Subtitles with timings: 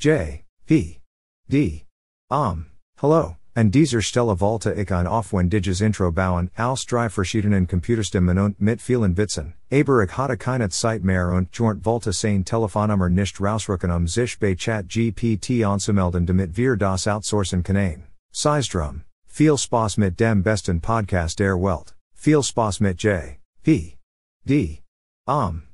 [0.00, 1.00] J, P,
[1.48, 1.84] D,
[2.30, 2.66] Um,
[3.00, 8.60] hello, and dieser Stella Volta ich ein aufwendiges Intro bauen, als drei verschiedenen Computerstimmen und
[8.60, 13.40] mit vielen Witzen, aber ich hatte keine Zeit mehr und Joint Volta sein Telefonnummer nicht
[13.40, 18.04] rausrücken um sich bei Chat GPT anzumelden damit wir das outsourcen können.
[18.30, 23.96] Size viel Spaß mit dem besten Podcast der Welt, viel Spaß mit J, P,
[24.44, 24.80] D,
[25.26, 25.67] Um.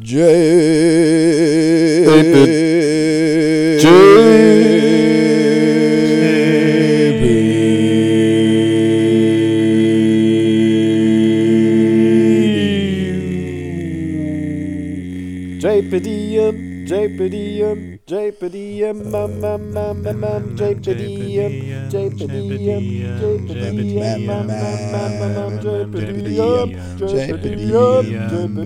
[0.00, 0.64] J.
[18.06, 22.84] JPDM, mam, mam, mam, mam, mam, JPDM, JPDM,
[23.16, 26.68] JPDM, mam, mam, mam, mam, JPDM,
[27.00, 28.04] JPDM,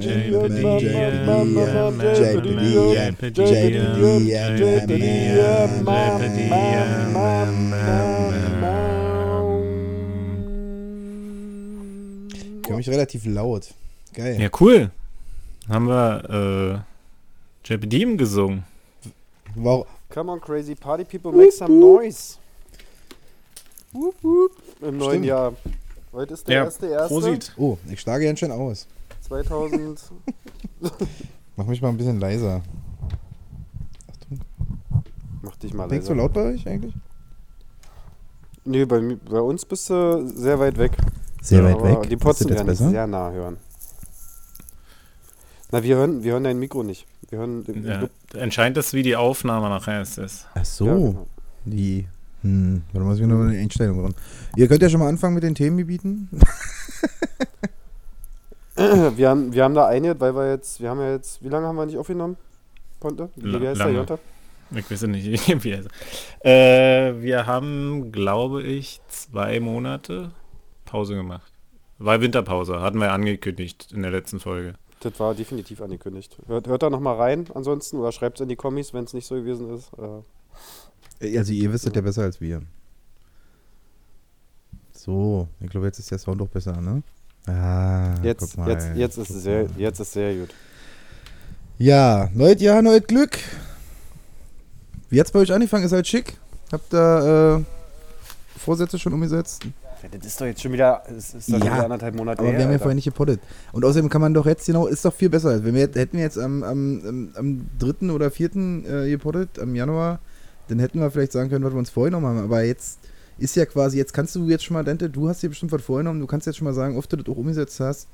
[0.03, 6.19] JPDM, mam, mam, JPDM, JPDM, JPDM, mam,
[6.51, 7.91] mam, mam, mam,
[8.61, 8.89] mam.
[12.61, 13.69] Ich höre mich relativ laut.
[14.15, 14.41] Geil.
[14.41, 14.91] Ja, cool.
[15.69, 16.85] Haben wir
[17.65, 18.65] äh, JPD gesungen.
[19.59, 19.87] Wow.
[20.11, 22.39] Come on, crazy party people, make some noise.
[23.93, 24.53] Wup, wup.
[24.83, 25.25] Im neuen Stimmt.
[25.27, 25.53] Jahr.
[26.13, 27.09] Heute ist der Ja, erste, erste.
[27.09, 27.53] Prosit.
[27.57, 28.87] Oh, ich schlage ganz schön aus.
[29.23, 30.01] 2000.
[31.57, 32.63] Mach mich mal ein bisschen leiser.
[35.43, 36.23] Mach dich mal Denkst du leiser.
[36.23, 36.95] laut bei euch eigentlich?
[38.65, 40.93] Nee, bei, bei uns bist du sehr weit weg.
[41.43, 43.57] Sehr Ja, Aber die Potzen werden dich sehr nah hören.
[45.71, 47.07] Na, wir hören, wir hören dein Mikro nicht.
[47.29, 47.65] Wir hören.
[47.85, 48.09] Ja,
[48.41, 50.19] entscheidend ist, wie die Aufnahme nachher ist.
[50.55, 50.87] Ach so.
[50.87, 51.27] Ja, genau.
[51.65, 52.09] Die.
[52.43, 54.15] Hm, warte mal, muss ich noch eine Einstellung machen.
[54.57, 56.31] Ihr könnt ja schon mal anfangen mit den Themengebieten.
[59.17, 61.67] wir, haben, wir haben da eine, weil wir jetzt, wir haben ja jetzt, wie lange
[61.67, 62.37] haben wir nicht aufgenommen?
[63.01, 63.29] Ponte?
[63.37, 63.93] Wie, wie heißt lange.
[63.93, 64.19] der Jonte?
[64.71, 65.91] Ich weiß nicht, wie er ist.
[66.45, 70.31] Äh, wir haben, glaube ich, zwei Monate
[70.85, 71.53] Pause gemacht.
[71.99, 74.75] War Winterpause, hatten wir angekündigt in der letzten Folge.
[75.01, 76.37] Das war definitiv angekündigt.
[76.47, 79.27] Hört, hört da nochmal rein ansonsten oder schreibt es in die Kommis, wenn es nicht
[79.27, 79.91] so gewesen ist.
[81.21, 82.63] Äh, Also ihr wisst das ja besser als wir.
[84.93, 87.03] So, ich glaube, jetzt ist der Sound doch besser, ne?
[87.47, 90.51] Ah, jetzt, mal, jetzt, jetzt, ist es sehr, jetzt ist sehr gut.
[91.79, 93.39] Ja, neues Jahr, neues Glück.
[95.09, 95.85] Wie hat's bei euch angefangen?
[95.85, 96.37] Ist halt schick.
[96.73, 99.65] Habt ihr äh, Vorsätze schon umgesetzt?
[99.65, 99.71] Ja,
[100.11, 102.49] das ist doch jetzt schon wieder, es ist doch Ja, schon wieder anderthalb Monate Aber
[102.49, 102.83] her, wir haben ja Alter.
[102.85, 103.41] vorher nicht gepottet.
[103.73, 105.65] Und außerdem kann man doch jetzt genau, ist doch viel besser.
[105.65, 108.11] Wenn wir hätten wir jetzt am, am, am, am 3.
[108.13, 108.57] oder 4.
[108.57, 110.21] Äh, gepottet, am Januar,
[110.69, 112.39] dann hätten wir vielleicht sagen können, was wir uns vorgenommen haben.
[112.45, 113.01] Aber jetzt
[113.39, 115.83] ist ja quasi, jetzt kannst du jetzt schon mal, Dante, du hast dir bestimmt was
[115.83, 118.09] vorgenommen, du kannst jetzt schon mal sagen, oft du das auch umgesetzt hast.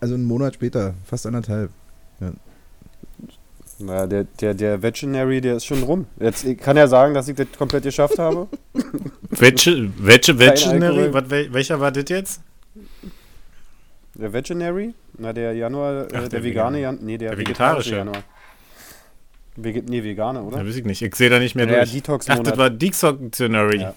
[0.00, 1.70] Also einen Monat später, fast anderthalb.
[3.78, 6.06] Naja, der, der, der Veterinary, der ist schon rum.
[6.18, 8.48] Jetzt, ich kann ja sagen, dass ich das komplett geschafft habe.
[9.30, 11.12] Welche, welche Veterinary?
[11.12, 12.40] Was, welcher war das jetzt?
[14.14, 17.38] Der Veterinary, na der Januar, äh, Ach, der, der vegane Vegan- Januar, nee, der, der
[17.38, 17.96] vegetarische vegetarische.
[17.96, 18.22] Januar.
[19.56, 20.58] Vege nee, vegane, oder?
[20.58, 21.02] Da weiß ich nicht.
[21.02, 21.88] Ich sehe da nicht mehr Ja, durch.
[21.90, 22.46] Ach, Detox-Monat.
[22.46, 23.80] das war Detoxinary.
[23.80, 23.94] Ja.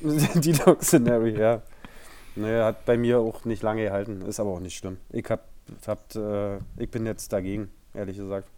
[0.34, 1.62] Detoxinary, ja.
[2.36, 4.98] Naja, hat bei mir auch nicht lange gehalten, ist aber auch nicht schlimm.
[5.12, 5.46] Ich hab,
[5.86, 8.48] hab äh, ich bin jetzt dagegen, ehrlich gesagt.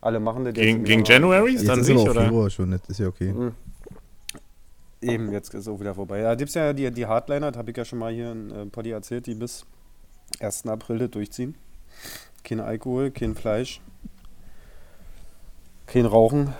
[0.00, 1.38] Alle machen das Gegen, gegen Januar.
[1.38, 2.24] January ist sich, aber auch oder?
[2.24, 3.32] Februar schon, das ist ja okay.
[3.32, 3.52] Mhm.
[5.02, 6.20] Eben, jetzt ist es auch wieder vorbei.
[6.20, 8.66] Ja, gibt's ja die, die Hardliner, das habe ich ja schon mal hier in äh,
[8.66, 9.64] Poddy erzählt, die bis
[10.40, 10.66] 1.
[10.66, 11.54] April das durchziehen.
[12.44, 13.80] Kein Alkohol, kein Fleisch,
[15.86, 16.54] kein Rauchen.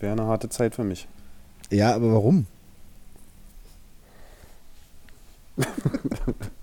[0.00, 1.08] Wäre eine harte Zeit für mich.
[1.70, 2.46] Ja, aber warum?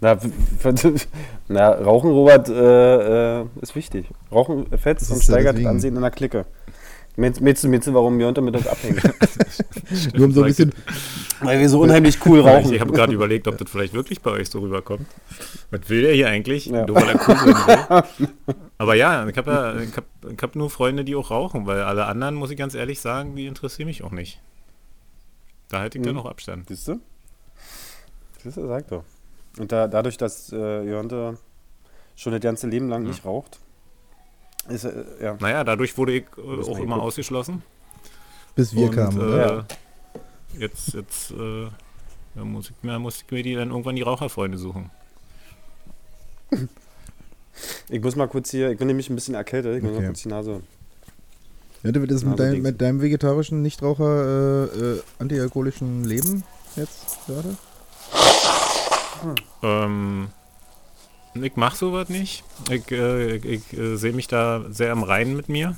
[0.00, 0.18] Na,
[1.48, 4.06] na Rauchen, Robert, äh, äh, ist wichtig.
[4.30, 5.68] Rauchen fetzt und steigert das deswegen.
[5.68, 6.44] Ansehen in der Clique.
[7.16, 9.00] Meinst du, meinst du, warum wir damit abhängen?
[10.14, 10.72] Nur um so ein bisschen.
[11.40, 12.72] Weil wir so unheimlich cool rauchen.
[12.72, 15.06] Ich habe gerade überlegt, ob das vielleicht wirklich bei euch so rüberkommt.
[15.72, 16.66] Was will der hier eigentlich?
[16.66, 16.86] Ja.
[16.86, 18.54] Nur weil er cool sein will.
[18.78, 21.82] Aber ja, ich habe ja, ich hab, ich hab nur Freunde, die auch rauchen, weil
[21.82, 24.40] alle anderen, muss ich ganz ehrlich sagen, die interessieren mich auch nicht.
[25.70, 26.18] Da halte ich dann Mhm.
[26.18, 26.68] noch Abstand.
[26.68, 27.00] Siehst du?
[28.44, 29.02] Siehst du, sag doch.
[29.58, 31.36] Und da, dadurch, dass äh, Jonte
[32.16, 33.58] schon das ganze Leben lang nicht raucht,
[34.68, 35.36] ist äh, ja.
[35.40, 37.62] Naja, dadurch wurde ich äh, auch immer ausgeschlossen.
[38.54, 39.36] Bis wir Und, kamen, äh?
[39.38, 39.64] Ja.
[40.58, 41.68] Jetzt, jetzt äh,
[42.42, 44.90] muss, ich, mir- muss ich mir die dann irgendwann die Raucherfreunde suchen.
[47.88, 50.00] Ich muss mal kurz hier, ich bin nämlich ein bisschen erkältet, ich muss Okay.
[50.00, 50.60] mal kurz die Nase.
[51.82, 56.42] Ja, du das Na, mit, dein, mit deinem vegetarischen, Nichtraucher, äh, äh, antialkoholischen Leben
[56.76, 57.56] jetzt gerade?
[59.62, 60.28] Ähm,
[61.34, 62.44] ich mache sowas nicht.
[62.70, 65.76] Ich, äh, ich, ich äh, sehe mich da sehr am Reinen mit mir.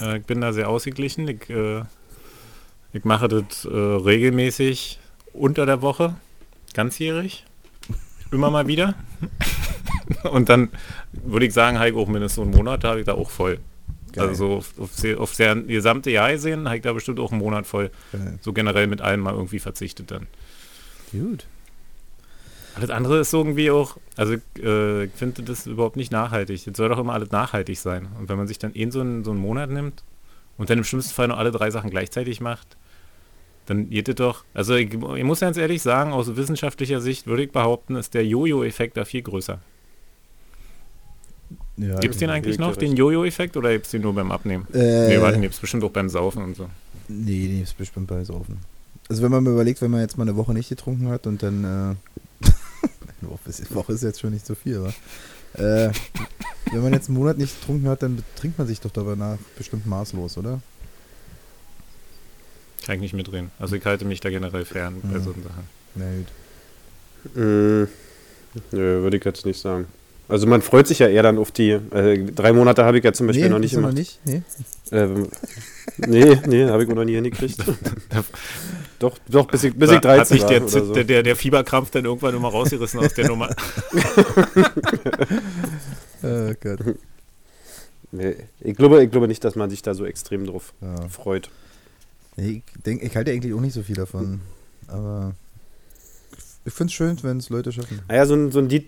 [0.00, 1.28] Äh, ich bin da sehr ausgeglichen.
[1.28, 1.82] Ich, äh,
[2.92, 4.98] ich mache das äh, regelmäßig
[5.32, 6.14] unter der Woche,
[6.74, 7.44] ganzjährig.
[8.32, 8.94] Immer mal wieder.
[10.30, 10.70] Und dann
[11.12, 13.58] würde ich sagen, habe ich auch mindestens einen Monat, habe ich da auch voll.
[14.12, 14.28] Geil.
[14.28, 17.30] Also so auf, auf, sehr- auf sehr gesamte Jahr gesehen, habe ich da bestimmt auch
[17.30, 17.90] einen Monat voll.
[18.12, 18.38] Geil.
[18.40, 20.26] So generell mit allem mal irgendwie verzichtet dann.
[21.12, 21.46] Gut.
[22.74, 26.66] Alles andere ist irgendwie auch, also äh, ich finde das überhaupt nicht nachhaltig.
[26.66, 28.08] Es soll doch immer alles nachhaltig sein.
[28.18, 30.04] Und wenn man sich dann in so einen, so einen Monat nimmt
[30.56, 32.76] und dann im schlimmsten Fall noch alle drei Sachen gleichzeitig macht,
[33.66, 37.44] dann geht es doch, also ich, ich muss ganz ehrlich sagen, aus wissenschaftlicher Sicht würde
[37.44, 39.60] ich behaupten, ist der Jojo-Effekt da viel größer.
[41.76, 42.96] Ja, Gibt es den eigentlich noch, den.
[42.96, 44.66] Jojo-Effekt, oder gibt es den nur beim Abnehmen?
[44.74, 46.68] Äh, nee, warte, den gibt es bestimmt auch beim Saufen und so.
[47.08, 48.58] Nee, die ist bestimmt bei offen.
[49.08, 51.42] Also wenn man mal überlegt, wenn man jetzt mal eine Woche nicht getrunken hat und
[51.42, 52.20] dann äh,
[53.22, 53.30] eine
[53.74, 54.88] Woche ist, jetzt schon nicht so viel, aber
[55.54, 55.90] äh,
[56.72, 59.86] wenn man jetzt einen Monat nicht getrunken hat, dann trinkt man sich doch danach bestimmt
[59.86, 60.60] maßlos, oder?
[62.86, 63.50] Kann ich nicht mitreden.
[63.58, 65.22] Also ich halte mich da generell fern bei Mhm.
[65.24, 65.68] so Sachen.
[65.96, 67.36] Na gut.
[67.36, 67.88] Mm,
[68.72, 69.86] nö, würde ich jetzt nicht sagen.
[70.28, 73.12] Also man freut sich ja eher dann auf die, äh, drei Monate habe ich ja
[73.12, 73.94] zum Beispiel noch nicht gemacht.
[73.94, 74.20] nicht?
[74.24, 74.42] Nee?
[74.92, 75.28] Ähm,
[75.98, 77.58] nee, nee, habe ich noch nie hingekriegt.
[79.00, 80.94] doch, doch, bis ich, bis ich Hat 13 sich war der, so.
[80.94, 83.48] der, der, der Fieberkrampf dann irgendwann immer rausgerissen aus der Nummer.
[86.22, 86.80] Oh Gott.
[88.12, 91.08] Nee, ich, glaube, ich glaube nicht, dass man sich da so extrem drauf Ja.
[91.08, 91.48] freut.
[92.36, 94.40] Nee, ich, denk, ich halte eigentlich auch nicht so viel davon.
[94.88, 95.34] Aber
[96.64, 98.00] ich finde es schön, wenn es Leute schaffen.
[98.08, 98.84] Naja, so ein, so ein De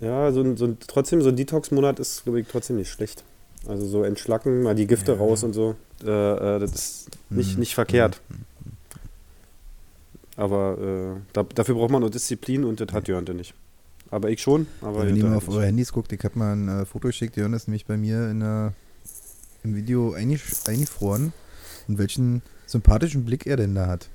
[0.00, 3.24] ja, so ein, so ein, trotzdem, so ein Detox-Monat ist, glaube ich, trotzdem nicht schlecht.
[3.66, 5.18] Also so entschlacken, mal die Gifte Ja.
[5.18, 5.74] raus und so.
[6.04, 7.60] Äh, äh, das ist nicht, Mhm.
[7.60, 8.20] nicht verkehrt.
[10.36, 13.54] Aber äh, da, dafür braucht man nur Disziplin und das hat Jörnte nicht.
[14.10, 14.66] Aber ich schon.
[14.82, 15.64] Aber wenn ihr mal auf eure.
[15.66, 18.40] Handys guckt, ich habe mal ein äh, Foto geschickt, Jörn ist nämlich bei mir in
[18.40, 18.72] der,
[19.64, 21.32] im Video eingesch- eingefroren.
[21.88, 24.08] Und welchen sympathischen Blick er denn da hat.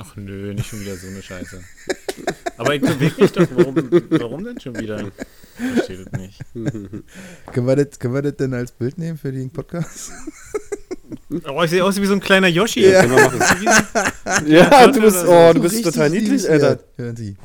[0.00, 1.60] Ach nö, nicht schon wieder so eine Scheiße.
[2.56, 3.46] Aber ich bewege mich doch.
[3.54, 3.76] Warum,
[4.10, 5.06] warum denn schon wieder?
[5.06, 6.40] Ich verstehe das nicht.
[7.52, 10.10] Können wir, das, können wir das denn als Bild nehmen für den Podcast?
[11.48, 12.88] Oh, ich sehe aus wie so ein kleiner Yoshi.
[12.88, 13.04] Ja.
[14.46, 16.78] Ja, du bist, oh, du bist total niedlich, Alter.
[16.96, 17.36] Hören Sie.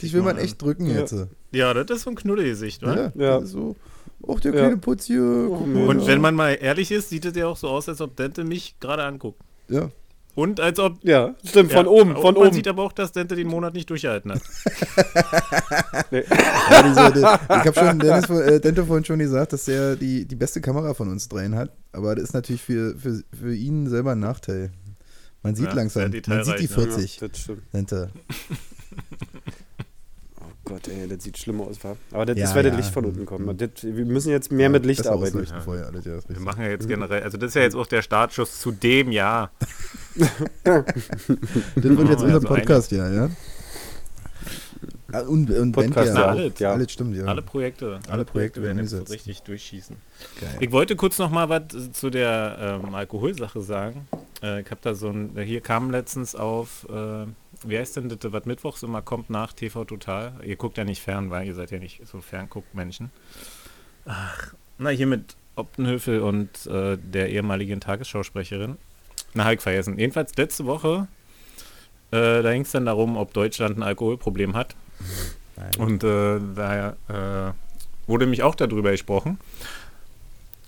[0.00, 1.00] Ich will mal man echt drücken Ja.
[1.00, 1.14] jetzt.
[1.52, 2.94] Ja, das ist so ein Knuddelgesicht, wa?
[2.96, 3.40] Ja, Ja.
[3.44, 3.76] so.
[4.22, 4.58] Och, der Ja.
[4.60, 5.20] kleine Putz hier.
[5.20, 5.86] mal.
[5.88, 8.44] Und wenn man mal ehrlich ist, sieht es ja auch so aus, als ob Dente
[8.44, 9.40] mich gerade anguckt.
[9.68, 9.90] Ja.
[10.34, 11.04] Und als ob.
[11.04, 12.52] Ja, stimmt, von ja, oben, und von man oben.
[12.54, 14.42] sieht aber auch, dass Dente den Monat nicht durchgehalten hat.
[16.10, 20.26] Ja, diese, die, ich habe schon Dennis, äh, Dente vorhin schon gesagt, dass er die,
[20.26, 21.70] die beste Kamera von uns dreien hat.
[21.92, 24.72] Aber das ist natürlich für, für, für ihn selber ein Nachteil.
[25.42, 26.68] Man sieht Ja, langsam, man sieht die detailreich, ne?
[26.68, 27.20] 40.
[27.20, 27.62] Ja, das stimmt.
[27.72, 28.10] Dente.
[30.72, 31.84] Gott, ey, das sieht schlimmer aus.
[31.84, 31.96] wa?
[32.12, 32.78] Aber das Ja, ist, weil das ja.
[32.78, 33.60] Licht von unten kommt.
[33.60, 35.44] Das, wir müssen jetzt mehr mit Licht arbeiten.
[35.44, 35.60] Ja.
[35.60, 37.22] vorher, alles, ja, Wir machen ja jetzt generell.
[37.22, 39.50] Also, das ist ja jetzt auch der Startschuss zu dem Jahr.
[40.14, 40.30] Das
[41.74, 43.30] wird jetzt Ja, unser so Podcast, ja, ja.
[45.28, 46.20] Und, und Band, Podcast, ja.
[46.20, 46.26] ja.
[46.26, 46.72] alles, ja.
[46.72, 47.24] alles stimmt, ja.
[47.26, 48.00] Alle Projekte.
[48.08, 49.96] Alle Projekte werden jetzt so richtig durchschießen.
[50.40, 50.56] Geil.
[50.60, 54.08] Ich wollte kurz noch mal was zu der ähm, Alkoholsache sagen.
[54.42, 57.26] Äh, ich habe da so ein, hier kam letztens auf, äh,
[57.66, 60.34] wie heißt denn das, was mittwochs immer kommt nach TV Total?
[60.44, 63.10] Ihr guckt ja nicht fern, weil ihr seid ja nicht so Fernguck-Menschen.
[64.04, 68.76] Ach, na hier mit Optenhöfel und äh, der ehemaligen Tagesschausprecherin.
[69.34, 69.98] Na, ich vergessen.
[69.98, 71.08] Jedenfalls letzte Woche,
[72.10, 74.74] äh, da ging es dann darum, ob Deutschland ein Alkoholproblem hat.
[75.56, 75.70] Nein.
[75.78, 77.52] Und äh, da äh,
[78.06, 79.38] wurde mich auch darüber gesprochen.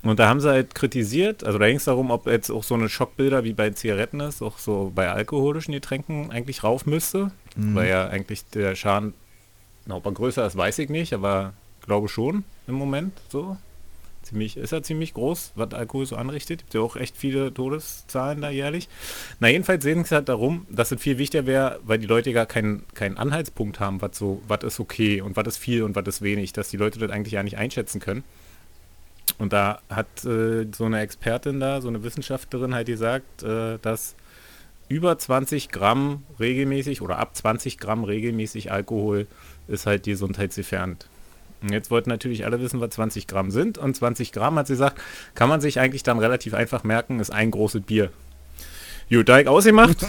[0.05, 2.75] Und da haben sie halt kritisiert, also da ging es darum, ob jetzt auch so
[2.75, 7.31] eine Schockbilder wie bei Zigaretten ist, auch so bei alkoholischen Getränken eigentlich rauf müsste.
[7.57, 7.75] Mhm.
[7.75, 9.15] Weil ja eigentlich der Schaden,
[9.87, 13.57] na, ob er größer ist, weiß ich nicht, aber glaube schon im Moment so.
[14.23, 16.61] Ziemlich, ist er ziemlich groß, was Alkohol so anrichtet.
[16.61, 18.89] Gibt ja auch echt viele Todeszahlen da jährlich.
[19.39, 22.47] Na, jedenfalls sehen sie halt darum, dass es viel wichtiger wäre, weil die Leute gar
[22.47, 26.07] keinen, keinen Anhaltspunkt haben, was so, was ist okay und was ist viel und was
[26.07, 28.25] ist wenig, dass die Leute das eigentlich ja nicht einschätzen können.
[29.39, 34.15] Und da hat äh, so eine Expertin da, so eine Wissenschaftlerin halt gesagt, äh, dass
[34.89, 39.27] über 20 Gramm regelmäßig oder ab 20 Gramm regelmäßig Alkohol
[39.67, 41.09] ist halt gesundheitsgefährdend.
[41.63, 43.79] Und jetzt wollten natürlich alle wissen, was 20 Gramm sind.
[43.79, 45.01] Und 20 Gramm, hat sie gesagt,
[45.35, 48.11] kann man sich eigentlich dann relativ einfach merken, ist ein großes Bier.
[49.11, 50.01] Gut, ich ausgemacht.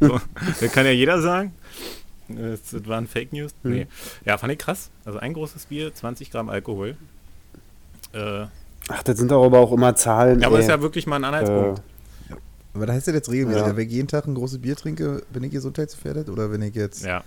[0.00, 0.20] so,
[0.60, 1.52] das kann ja jeder sagen.
[2.36, 3.52] Das, das waren Fake News.
[3.62, 3.70] Hm.
[3.72, 3.86] Nee.
[4.24, 4.90] Ja, fand ich krass.
[5.04, 6.96] Also ein großes Bier, 20 Gramm Alkohol.
[8.12, 8.46] Äh,
[8.88, 10.40] Ach, das sind doch aber auch immer Zahlen.
[10.40, 10.62] ja, aber ey.
[10.62, 11.78] ist ja wirklich mal ein Anhaltspunkt.
[12.30, 12.34] Äh,
[12.74, 13.76] Aber da heißt ja jetzt regelmäßig, Ja.
[13.76, 16.28] wenn ich jeden Tag ein großes Bier trinke, bin ich gesundheitsgefährdet?
[16.28, 17.22] Oder wenn ich jetzt ja.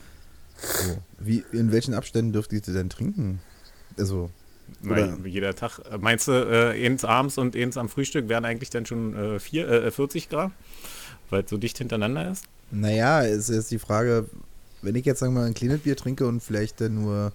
[0.58, 0.98] So.
[1.20, 3.40] Wie, in welchen Abständen dürft ihr denn trinken?
[3.98, 4.30] Also,
[4.82, 5.80] Nein, jeder Tag.
[5.92, 9.40] Äh, Meinst du, äh, eins abends und eins am Frühstück wären eigentlich dann schon äh,
[9.40, 10.54] vier, äh, 40 Gramm?
[11.30, 12.46] Weil es so dicht hintereinander ist?
[12.72, 14.26] naja, ist jetzt die Frage,
[14.86, 17.34] wenn ich jetzt sagen wir mal ein kleines Bier trinke und vielleicht dann nur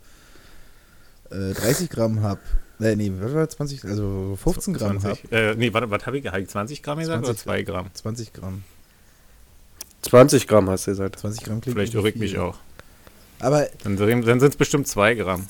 [1.31, 2.41] äh, 30 Gramm habe,
[2.81, 6.07] äh, nee, was war das, 20, also 15 Gramm habe, 20, äh, nee, warte, was
[6.07, 6.25] habe ich?
[6.25, 7.91] Ich 20 Gramm gesagt 20 oder 2 Gramm?
[7.93, 8.65] 20 Gramm.
[10.03, 11.19] 20 Gramm hast du gesagt.
[11.19, 12.57] 20 Gramm klingt Vielleicht irre ich mich auch.
[13.39, 15.47] Aber Dann, dann sind es bestimmt 2 Gramm.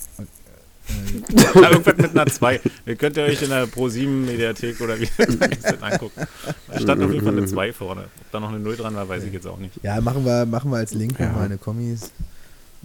[1.35, 2.61] Ja, Irgendwas mit einer 2.
[2.87, 6.23] Ihr könnt ihr euch in der Pro7 Mediathek oder wie das angucken.
[6.68, 8.02] Da stand auf jeden Fall eine 2 vorne.
[8.02, 9.75] Ob da noch eine 0 dran war, weiß ich jetzt auch nicht.
[9.82, 11.26] ja, machen wir, machen wir als Link Ja.
[11.26, 12.11] nochmal eine Kommis.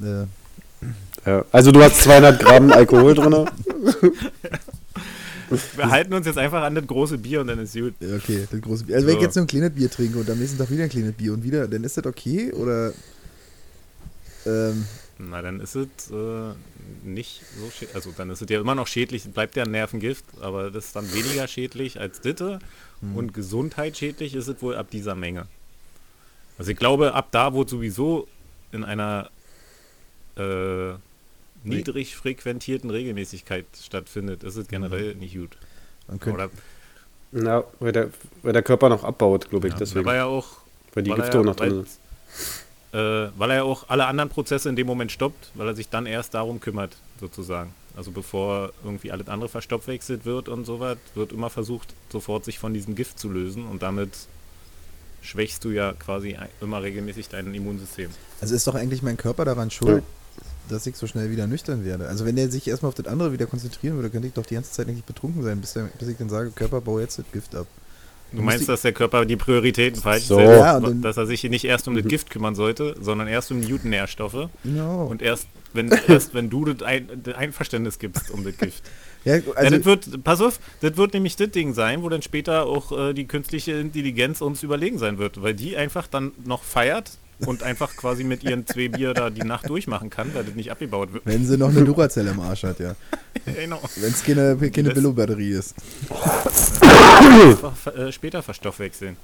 [0.02, 0.26] Äh,
[1.26, 1.46] Ja.
[1.52, 3.34] Also du hast 200 Gramm Alkohol drin.
[5.76, 7.94] Wir halten uns jetzt einfach an das große Bier und dann ist gut.
[8.02, 8.96] okay, das große Bier.
[8.96, 9.26] Also wenn ich So.
[9.26, 11.44] jetzt nur ein kleines Bier trinke und am nächsten Tag wieder ein kleines Bier und
[11.44, 12.94] wieder, dann ist das okay oder
[14.48, 14.86] ähm,
[15.18, 16.54] Na, dann ist es äh,
[17.04, 17.96] nicht so schädlich.
[17.96, 20.96] Also dann ist es ja immer noch schädlich, bleibt ja ein Nervengift, aber das ist
[20.96, 22.60] dann weniger schädlich als Ditte.
[23.00, 23.16] hm.
[23.16, 25.48] Und gesundheitsschädlich ist es wohl ab dieser Menge.
[26.58, 28.28] Also ich glaube, ab da, wo es sowieso
[28.72, 29.30] in einer
[30.38, 30.94] äh,
[31.64, 35.58] niedrig frequentierten Regelmäßigkeit stattfindet, ist es generell nicht gut.
[36.08, 36.50] könnte, Oder,
[37.32, 38.10] Na, weil der,
[38.44, 40.06] weil der Körper noch abbaut, glaube ich, ja, deswegen.
[40.06, 40.58] weil er auch
[40.94, 41.88] weil die Gifte auch noch drin sind.
[42.96, 46.06] Äh, weil er auch alle anderen Prozesse in dem Moment stoppt, weil er sich dann
[46.06, 47.74] erst darum kümmert, sozusagen.
[47.98, 52.74] Also bevor irgendwie alles andere verstoffwechselt wird und sowas, wird immer versucht, sofort sich von
[52.74, 54.12] diesem Gift zu lösen und damit
[55.22, 58.12] schwächst du ja quasi immer regelmäßig dein Immunsystem.
[58.40, 60.04] also ist doch eigentlich mein Körper daran schuld,
[60.70, 62.08] dass ich so schnell wieder nüchtern werde.
[62.08, 64.54] Also wenn der sich erstmal auf das andere wieder konzentrieren würde, könnte ich doch die
[64.54, 67.25] ganze Zeit eigentlich betrunken sein, bis, der, bis ich dann sage, Körper, bau jetzt das
[67.34, 67.68] Gift ab.
[68.36, 70.38] Du meinst, dass der Körper die Prioritäten falsch So.
[70.38, 72.10] setzt, Ja, dass er sich nicht erst um das Mhm.
[72.10, 75.06] Gift kümmern sollte, sondern erst um die guten Nährstoffe Genau.
[75.06, 78.84] und erst wenn, erst wenn du das, ein, das Einverständnis gibst um das Gift.
[79.25, 82.22] ja, ja, also, das wird, pass auf, das wird nämlich das Ding sein, wo dann
[82.22, 86.63] später auch äh, die künstliche Intelligenz uns überlegen sein wird, weil die einfach dann noch
[86.63, 90.56] feiert und einfach quasi mit ihren zwei Bier da die Nacht durchmachen kann, weil das
[90.56, 91.25] nicht abgebaut wird.
[91.25, 92.96] wenn sie noch eine Duracell im Arsch hat, ja.
[93.46, 93.82] genau.
[93.98, 95.75] Wenn es keine, keine Billo-Batterie ist.
[96.10, 99.18] Einfach äh, später verstoffwechseln.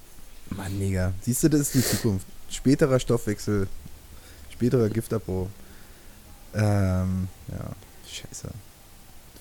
[0.49, 1.13] Mann, Digga.
[1.21, 2.25] Siehst du, das ist die Zukunft.
[2.49, 3.67] Späterer Stoffwechsel,
[4.49, 5.47] späterer Giftabbau.
[6.53, 7.71] Ähm, ja,
[8.05, 8.49] scheiße.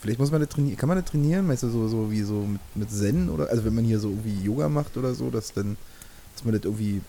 [0.00, 0.76] Vielleicht muss man das trainieren.
[0.76, 1.46] Kann man das trainieren?
[1.46, 3.50] Meinst du so, so wie so mit, mit Zen oder?
[3.50, 5.76] Also wenn man hier so irgendwie Yoga macht oder so, dass dann,
[6.34, 7.02] dass man das irgendwie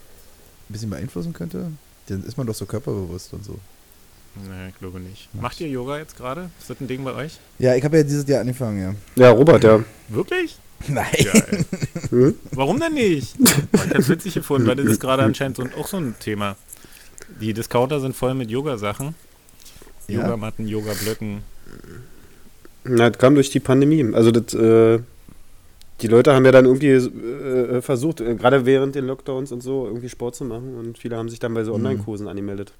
[0.71, 1.71] ein bisschen beeinflussen könnte?
[2.07, 3.59] Dann ist man doch so körperbewusst und so.
[4.35, 5.27] Nee, ich glaube nicht.
[5.33, 6.49] Macht- Macht ihr Yoga jetzt gerade?
[6.59, 7.37] Ist das ein Ding bei euch?
[7.59, 8.95] Ja, ich habe ja dieses Jahr angefangen, ja.
[9.21, 9.83] Ja, Robert, ja.
[10.07, 10.57] Wirklich?
[10.87, 11.05] Nein.
[11.11, 11.65] Geil.
[12.09, 12.35] Hm?
[12.51, 13.35] Warum denn nicht?
[13.39, 16.15] Ich habe es witzig gefunden, weil das ist gerade anscheinend so, ein- auch so ein
[16.19, 16.55] Thema.
[17.41, 19.13] Die Discounter sind voll mit Yoga-Sachen.
[20.07, 20.21] Ja?
[20.23, 21.43] Yogamatten, Yoga-Blöcken.
[22.83, 24.13] Na, das kam durch die Pandemie.
[24.13, 24.99] Also das, äh,
[26.01, 29.85] die Leute haben ja dann irgendwie äh, versucht, äh, gerade während den Lockdowns und so,
[29.85, 31.85] irgendwie Sport zu machen und viele haben sich dann bei so Mhm.
[31.85, 32.73] Online-Kursen angemeldet.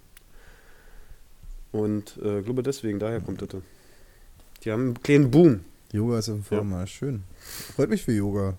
[1.72, 3.50] Und äh, ich glaube deswegen, daher kommt das.
[4.64, 5.62] Die haben einen kleinen Boom.
[5.94, 6.94] Yoga ist im Vormarsch.
[6.94, 7.24] Schön.
[7.76, 8.56] Freut mich für Yoga.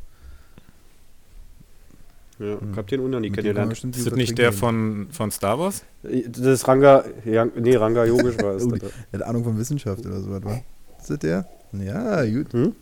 [2.39, 2.73] Ja, Mhm.
[2.73, 3.73] ich hab den man kennengelernt.
[3.73, 5.85] Ist das nicht was der von, von Star Wars?
[6.03, 8.65] Das ist Ranga, ja, nee, Ranga Yogisch war es.
[8.67, 8.71] Oh.
[8.73, 8.91] Der
[9.21, 10.61] hat Ahnung von Wissenschaft oder sowas, wa?
[10.99, 11.47] Ist das der?
[11.73, 12.53] Ja, gut.
[12.53, 12.75] Hm?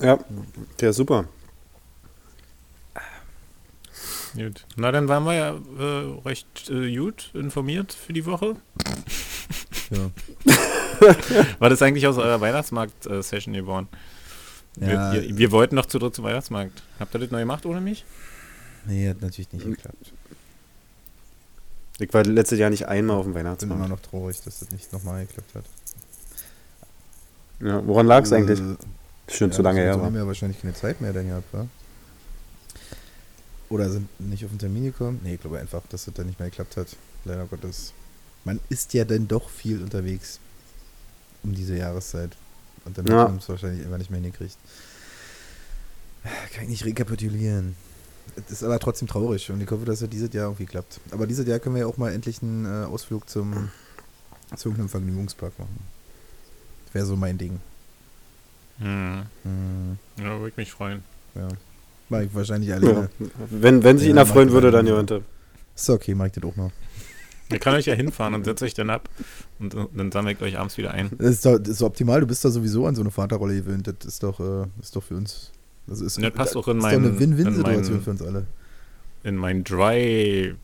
[0.00, 0.18] Ja,
[0.80, 1.24] der ist super.
[4.34, 4.64] Gut.
[4.76, 8.56] Na, dann waren wir ja äh, recht äh, gut informiert für die Woche.
[9.90, 10.10] Ja.
[11.58, 13.88] War das eigentlich aus eurer Weihnachtsmarkt-Session geworden?
[14.80, 15.12] Ja.
[15.12, 16.82] Wir, wir, wir wollten noch zu dritt zum Weihnachtsmarkt.
[16.98, 18.06] Habt ihr das neu gemacht ohne mich?
[18.86, 20.12] Nee, hat natürlich nicht geklappt.
[21.98, 23.90] Ich war letztes Jahr nicht einmal auf dem Ich bin immer Weihnachtsmarkt.
[23.90, 25.64] noch traurig, dass das nicht nochmal geklappt hat.
[27.60, 28.60] Ja, woran lag es eigentlich?
[29.28, 30.06] Schon ja, zu lange her war.
[30.06, 31.66] haben wir wahrscheinlich keine Zeit mehr dann gehabt, wa?
[33.68, 35.20] Oder sind nicht auf den Termin gekommen?
[35.22, 36.88] Nee, ich glaube einfach, dass das dann nicht mehr geklappt hat.
[37.24, 37.92] Leider Gottes.
[38.44, 40.40] Man ist ja dann doch viel unterwegs
[41.42, 42.36] um diese Jahreszeit.
[42.84, 43.20] Und dann Ja.
[43.20, 44.56] hat man es wahrscheinlich immer nicht mehr hingekriegt.
[46.54, 47.74] Kann ich nicht rekapitulieren.
[48.46, 51.00] Es ist aber trotzdem traurig und ich hoffe, dass es dieses Jahr irgendwie klappt.
[51.10, 53.70] Aber dieses Jahr können wir ja auch mal endlich einen äh, Ausflug zum,
[54.56, 55.80] zu irgendeinem Vergnügungspark machen.
[56.92, 57.60] Wäre so mein Ding.
[58.78, 59.22] Hm.
[59.44, 61.02] Hm, Ja, würde ich mich freuen.
[61.34, 61.48] ja.
[62.20, 62.76] Ich wahrscheinlich Ja.
[62.76, 63.08] alleine.
[63.50, 65.10] Wenn, wenn sich Ja, einer freuen würde, dann jemand.
[65.74, 66.70] Ist okay, mach ich das auch noch.
[67.50, 69.08] Ihr kann euch ja hinfahren und setzt euch dann ab
[69.58, 71.10] und dann sammelt euch abends wieder ein.
[71.18, 73.86] Das ist doch das ist optimal, du bist da sowieso an so eine Vaterrolle gewöhnt.
[73.86, 75.52] Das ist doch, äh, ist doch für uns.
[75.86, 78.22] Das ist, Und das passt auch in ist doch eine Win-Win-Situation in meinen- für uns
[78.22, 78.46] alle.
[79.24, 80.54] In mein Dry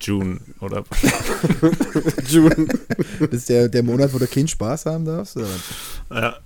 [0.00, 0.84] June oder
[2.28, 2.66] June.
[3.20, 5.36] Das ist der, der Monat, wo du keinen Spaß haben darfst?
[5.36, 5.48] Oder?
[6.12, 6.36] ja.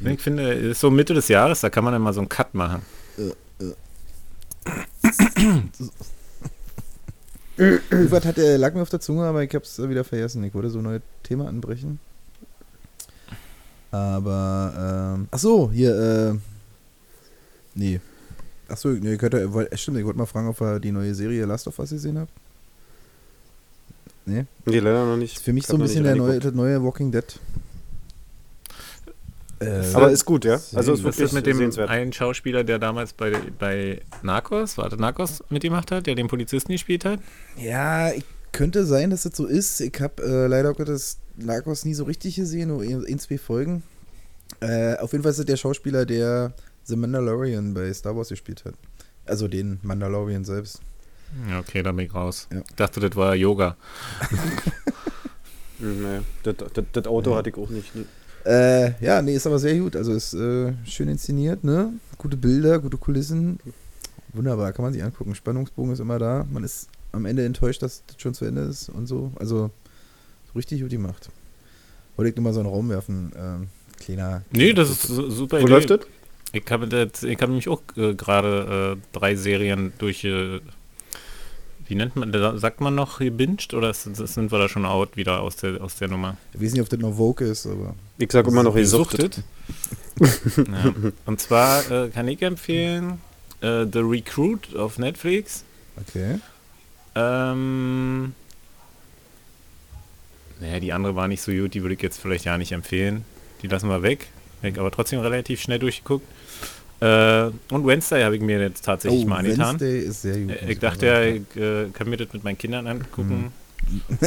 [0.00, 2.28] Ich- Ich finde, es ist so Mitte des Jahres, da kann man immer so einen
[2.28, 2.82] Cut machen.
[7.56, 10.42] Irgendwas hat, äh, lag mir auf der Zunge, aber ich hab's äh, wieder vergessen.
[10.42, 12.00] Ich wollte so ein neues Thema anbrechen.
[13.92, 16.34] Aber, ähm, ach so, hier, äh,
[17.76, 18.00] nee.
[18.68, 21.14] Ach so, nee, ich hätte, wollt, stimmt, ich wollte mal fragen, ob ihr die neue
[21.14, 22.32] Serie Last of Us gesehen habt.
[24.26, 25.36] Nee, Nee, leider noch nicht.
[25.36, 27.24] ist für mich Ich so ein bisschen der neue, neue Walking Dead.
[29.60, 30.60] Äh, Aber ist gut, ja?
[30.74, 31.88] Also ist wirklich mit dem sehenswert.
[31.90, 37.04] einen Schauspieler, der damals bei, bei Narcos, warte, Narcos mitgemacht hat, der den Polizisten gespielt
[37.04, 37.20] hat.
[37.56, 39.80] Ja, ich könnte sein, dass das so ist.
[39.80, 43.38] Ich habe äh, leider auch das Narcos nie so richtig gesehen, nur in, in zwei
[43.38, 43.82] Folgen.
[44.60, 46.52] Äh, auf jeden Fall ist es der Schauspieler, der
[46.84, 48.74] The Mandalorian bei Star Wars gespielt hat.
[49.24, 50.80] Also den Mandalorian selbst.
[51.48, 52.46] Ja, okay, da bin ich raus.
[52.52, 52.58] Ja.
[52.68, 53.76] Ich dachte, das war Yoga.
[55.78, 57.36] Nee, das, das, das Auto Ja.
[57.36, 57.90] hatte ich auch nicht.
[58.44, 59.96] Äh, ja, nee, ist aber sehr gut.
[59.96, 61.92] Also ist äh, schön inszeniert, ne?
[62.18, 63.58] Gute Bilder, gute Kulissen.
[64.32, 65.34] Wunderbar, kann man sich angucken.
[65.34, 66.46] Spannungsbogen ist immer da.
[66.50, 69.32] Man ist am Ende enttäuscht, dass das schon zu Ende ist und so.
[69.36, 69.70] Also
[70.48, 71.30] so richtig gut gemacht.
[72.16, 73.32] Wollte ich nur mal so einen Raum werfen.
[73.36, 74.42] Ähm, kleiner.
[74.52, 75.70] Nee, das ist su- super Wo Idee.
[75.72, 76.00] läuft das?
[76.52, 80.60] Ich habe das- ich habe nämlich auch äh, gerade äh, drei Serien durch, äh,
[81.86, 85.56] wie nennt man, sagt man noch gebinged oder sind wir da schon out wieder aus
[85.56, 86.36] der, aus der Nummer?
[86.54, 87.94] Ich weiß nicht, ob das noch Vogue ist, aber.
[88.18, 89.42] Ich sag immer noch gesuchtet.
[90.56, 90.94] ja.
[91.26, 93.20] Und zwar äh, kann ich empfehlen
[93.60, 95.64] äh, The Recruit auf Netflix.
[96.08, 96.38] Okay.
[97.14, 98.34] Ähm,
[100.60, 103.24] naja, die andere war nicht so gut, die würde ich jetzt vielleicht ja nicht empfehlen.
[103.62, 104.28] Die lassen wir weg.
[104.62, 106.26] Ich aber trotzdem relativ schnell durchgeguckt.
[107.04, 109.76] Äh, und Wednesday habe ich mir jetzt tatsächlich mal angetan.
[109.76, 110.50] Oh, Wednesday ist sehr gut.
[110.50, 113.52] Äh, Ich dachte ja, ich äh, kann mir das mit meinen Kindern angucken.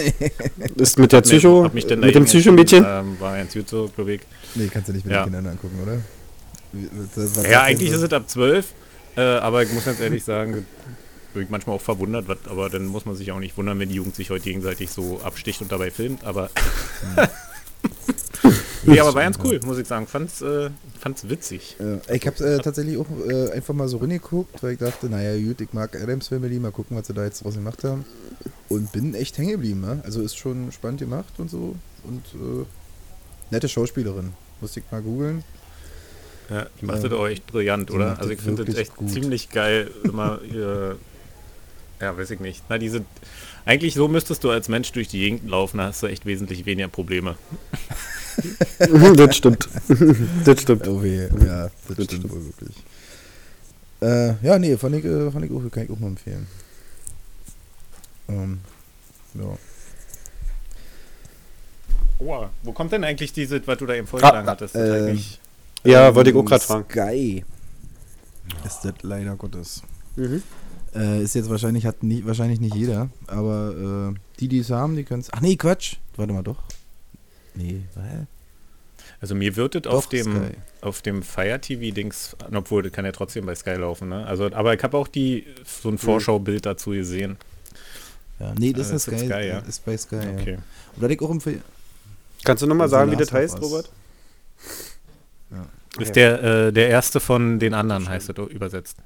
[0.76, 2.86] Ist mit der Psycho, Hab mich dann mit dem Psychomädchen?
[2.88, 4.22] Ähm, war ganz gut so, glaube ich.
[4.54, 5.22] Nee, kannst du nicht mit Ja.
[5.24, 5.98] den Kindern angucken, oder?
[7.16, 8.06] Das- was Ja, eigentlich ist so?
[8.06, 8.74] es ab 12,
[9.16, 10.64] äh, aber ich muss ganz ehrlich sagen,
[11.34, 13.90] bin ich manchmal auch verwundert, was, aber dann muss man sich auch nicht wundern, wenn
[13.90, 16.52] die Jugend sich heute gegenseitig so absticht und dabei filmt, aber.
[18.84, 20.08] nee, aber war ganz cool, muss ich sagen.
[20.08, 21.76] Fand's, äh, fand's witzig.
[21.80, 25.38] Ja, ich habe äh, tatsächlich auch äh, einfach mal so reingeguckt, weil ich dachte, naja,
[25.46, 28.06] gut, ich mag Adams Family, mal gucken, was sie da jetzt draus gemacht haben.
[28.70, 30.02] Und bin echt hängen geblieben, ne?
[30.04, 31.76] Also ist schon spannend gemacht und so.
[32.04, 32.66] Und äh,
[33.52, 34.34] nette Schauspielerin.
[34.62, 35.44] Musste ich mal googeln.
[36.50, 38.18] Ja, die macht das auch echt brillant, oder?
[38.20, 39.10] Also ich finde das echt gut.
[39.10, 40.96] ziemlich geil, immer äh,
[42.00, 42.64] ja, weiß ich nicht.
[42.70, 43.04] Na, diese,
[43.68, 46.66] eigentlich so müsstest du als Mensch durch die Gegend laufen, da hast du echt wesentlich
[46.66, 47.36] weniger Probleme.
[49.16, 49.68] das stimmt.
[50.46, 50.88] das stimmt.
[50.88, 52.76] Oh weh, ja, das, Das stimmt wohl wirklich.
[54.02, 56.48] Äh, ja, nee, fand ich, äh, fand ich auch, kann ich auch mal empfehlen.
[58.30, 58.60] Ähm,
[59.34, 59.58] ja.
[62.20, 64.76] Oh, wo kommt denn eigentlich diese, was du da eben vorgeschlagen Ah, hattest?
[64.76, 65.14] äh,
[65.84, 66.86] Ja, Ähm, wollte ich auch gerade fragen.
[66.90, 67.44] Sky.
[68.66, 69.82] Ist das leider Gottes.
[70.16, 70.42] Mhm.
[70.98, 74.96] Äh, ist jetzt wahrscheinlich, hat nie, wahrscheinlich nicht jeder, aber äh, die, die es haben,
[74.96, 75.30] die können es.
[75.32, 75.98] Ach nee, Quatsch.
[76.16, 76.58] Warte mal, doch.
[77.56, 78.04] Nee, was?
[79.20, 80.58] Also mir wird es auf dem, Sky.
[80.82, 84.26] auf dem Fire TV-Dings, obwohl das kann ja trotzdem bei Sky laufen, ne?
[84.26, 87.38] Also, aber ich habe auch die so ein Vorschaubild dazu gesehen.
[88.40, 89.60] Ja, nee, das Äh, ist, ist Sky, Sky, ja.
[89.60, 90.16] ist bei Sky.
[90.18, 90.32] Ja.
[90.34, 90.58] Okay.
[90.96, 91.64] Und da ich auch empfehlen.
[92.44, 93.60] Kannst du nochmal Also sagen, wie das heißt.
[93.62, 93.92] Robert?
[96.00, 98.98] Ist der, äh, der erste von den anderen, heißt das übersetzt.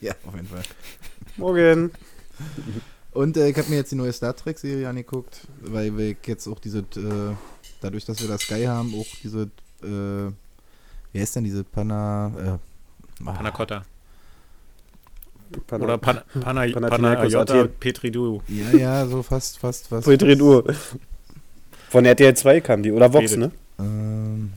[0.00, 0.62] Ja, auf jeden Fall.
[1.36, 1.90] Morgen.
[3.12, 6.58] Und äh, ich habe mir jetzt die neue Star Trek-Serie angeguckt, weil wir jetzt auch
[6.58, 7.34] diese, äh,
[7.80, 9.42] dadurch, dass wir da Sky haben, auch diese,
[9.82, 10.32] äh,
[11.12, 13.84] wie heißt denn diese Pana, äh, ah, Panna Cotta.
[15.68, 17.72] Pana- Oder Pan, Panna, Panathinaikos Panayota Athen.
[17.78, 18.42] Petridou.
[18.48, 20.06] Ja, ja, so fast, fast, fast.
[20.08, 20.64] Petri Uhr.
[21.90, 22.90] Von RTL 2 kam die.
[22.90, 23.38] Oder Vox, Redet.
[23.38, 23.50] ne?
[23.78, 24.52] Ähm,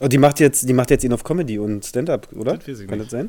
[0.00, 2.56] Oh, die macht jetzt, die macht jetzt ihn auf Comedy und Stand-up, oder?
[2.56, 3.02] Das Kann nicht.
[3.02, 3.28] das sein?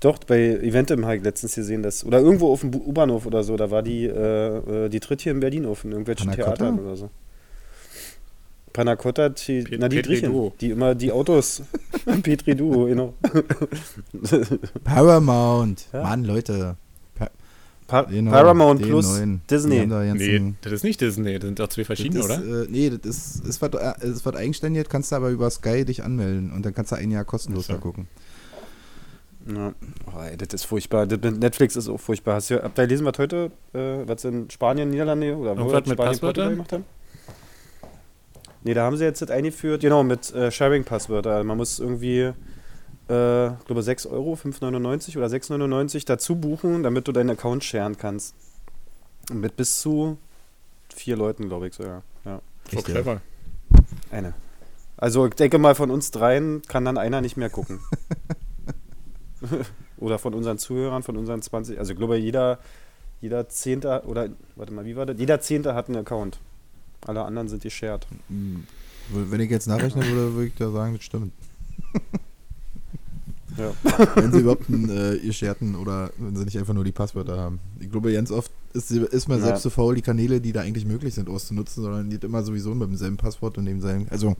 [0.00, 3.56] Doch, bei Eventim habe ich letztens gesehen, dass, oder irgendwo auf dem U-Bahnhof oder so,
[3.56, 6.30] da war die, äh, äh, die tritt hier in Berlin auf, in irgendwelchen?
[6.32, 7.10] Theatern oder so.
[8.74, 11.62] Panna Cotta, die, na die Griechen, die immer die Autos,
[12.22, 13.14] Petri Duo, genau.
[14.84, 15.86] Paramount.
[15.94, 16.02] Ja.
[16.02, 16.76] Mann, Leute.
[17.86, 19.40] Pa Genau, Paramount den plus neuen.
[19.48, 19.86] Disney.
[19.86, 22.62] Nee, das ist nicht Disney, das sind doch zwei das verschiedene, ist, oder?
[22.64, 25.84] Äh, nee, das ist, ist was, äh, ist was eigenständig, kannst du aber über Sky
[25.84, 27.74] dich anmelden und dann kannst du ein Jahr kostenlos so.
[27.74, 28.08] da gucken.
[29.46, 29.72] Ja.
[30.06, 31.06] Oh, ey, das ist furchtbar.
[31.06, 32.34] Das mit Netflix ist auch furchtbar.
[32.34, 35.70] Hast du, habt ihr gelesen, was heute, äh, was in Spanien, Niederlande oder wo mit
[35.70, 36.20] Spanien, Passwörtern?
[36.20, 36.84] Portugal gemacht haben?
[38.64, 41.44] Nee, da haben sie jetzt das eingeführt, genau, mit äh, Sharing-Passwörter.
[41.44, 42.32] Man muss irgendwie
[43.08, 47.96] äh, ich glaube 6 Euro, 5,99 oder 6,99 dazu buchen, damit du deinen Account sharen
[47.96, 48.34] kannst.
[49.32, 50.18] Mit bis zu
[50.94, 52.02] vier Leuten, glaube ich sogar.
[52.24, 52.40] Ja.
[52.72, 53.20] So clever.
[54.10, 54.34] Eine.
[54.96, 57.80] Also ich denke mal, von uns dreien kann dann einer nicht mehr gucken.
[59.98, 61.78] oder von unseren Zuhörern, von unseren 20.
[61.78, 62.58] Also ich glaube, jeder,
[63.20, 65.18] jeder Zehnte, oder warte mal, wie war das?
[65.18, 66.38] Jeder Zehnte hat einen Account.
[67.06, 68.06] Alle anderen sind geshared.
[68.28, 68.64] Hm,
[69.10, 71.32] Wenn ich jetzt nachrechnen würde, würde ich da sagen, das stimmt.
[73.58, 73.72] Ja.
[74.16, 77.58] wenn sie überhaupt einen äh, gesharten oder wenn sie nicht einfach nur die Passwörter haben.
[77.80, 79.46] Ich glaube, ganz oft ist, ist man Ja.
[79.46, 82.42] selbst so faul, die Kanäle, die da eigentlich möglich sind, auszunutzen, sondern die hat immer
[82.42, 84.36] sowieso mit demselben Passwort und demselben, also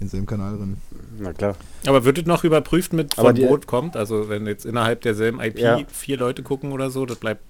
[0.00, 0.76] denselben Kanal drin.
[1.18, 1.56] Na klar.
[1.86, 3.96] Aber wird es noch überprüft mit von es kommt?
[3.96, 5.80] Also wenn jetzt innerhalb derselben IP Ja.
[5.88, 7.42] vier Leute gucken oder so, das bleibt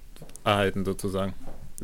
[0.44, 1.34] erhalten sozusagen.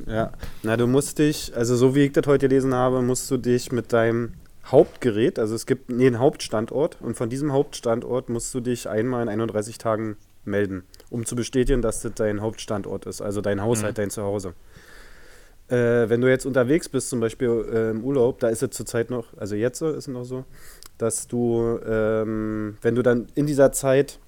[0.06, 3.36] Ja, na, du musst dich, also so wie ich das heute gelesen habe, musst du
[3.38, 4.34] dich mit deinem
[4.66, 9.22] Hauptgerät, also es gibt nee, einen Hauptstandort und von diesem Hauptstandort musst du dich einmal
[9.22, 13.92] in 31 Tagen melden, um zu bestätigen, dass das dein Hauptstandort ist, also dein Haushalt,
[13.96, 14.02] Mhm.
[14.02, 14.54] dein Zuhause.
[15.68, 19.10] Äh, wenn du jetzt unterwegs bist, zum Beispiel äh, im Urlaub, da ist es zurzeit
[19.10, 20.44] noch, also jetzt ist es noch so,
[20.98, 24.18] dass du, ähm, wenn du dann in dieser Zeit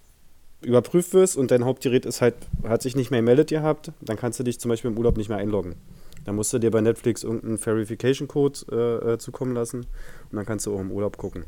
[0.63, 4.41] überprüft wirst und dein Hauptgerät ist halt, hat sich nicht mehr gemeldet gehabt, dann kannst
[4.41, 5.77] du dich zum Beispiel im Urlaub nicht mehr einloggen.
[6.25, 9.87] Dann musst du dir bei Netflix irgendeinen Verification-Code äh, äh, zukommen lassen
[10.31, 11.45] und dann kannst du auch im Urlaub gucken.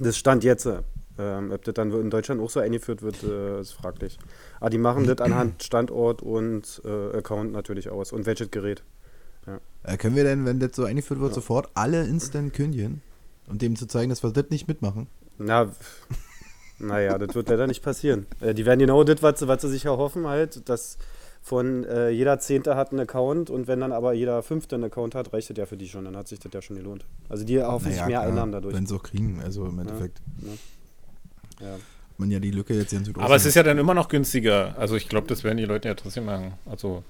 [0.00, 0.66] Das stand jetzt.
[0.66, 0.82] äh,
[1.20, 4.18] Ähm, ob das dann in Deutschland auch so eingeführt wird, äh, ist fraglich.
[4.60, 8.84] Aber die machen das anhand Standort und äh, Account natürlich aus und welches Gerät.
[9.84, 11.34] Äh, können wir denn, wenn das so eingeführt wird, Ja.
[11.36, 13.02] sofort alle instant kündigen?
[13.46, 15.06] Und dem zu zeigen, dass wir das nicht mitmachen?
[15.38, 15.72] Na,
[16.78, 18.26] naja, das wird leider nicht passieren.
[18.40, 20.98] Äh, die werden genau das, was, sie- was sie sich erhoffen, halt, dass
[21.42, 25.14] von äh, jeder Zehnte hat einen Account und wenn dann aber jeder Fünfte einen Account
[25.14, 27.06] hat, reicht das ja für die schon, dann hat sich das ja schon gelohnt.
[27.30, 28.74] Also die erhoffen sich mehr Einnahmen dadurch.
[28.74, 30.20] Wenn sie auch kriegen, also im Endeffekt.
[31.60, 31.72] Ja.
[31.72, 31.80] Hat
[32.18, 34.74] man ja die Lücke jetzt ganz gut Aber es ist ja dann immer noch günstiger.
[34.76, 36.52] Also ich glaube, das werden die Leute ja trotzdem machen.
[36.66, 37.02] Also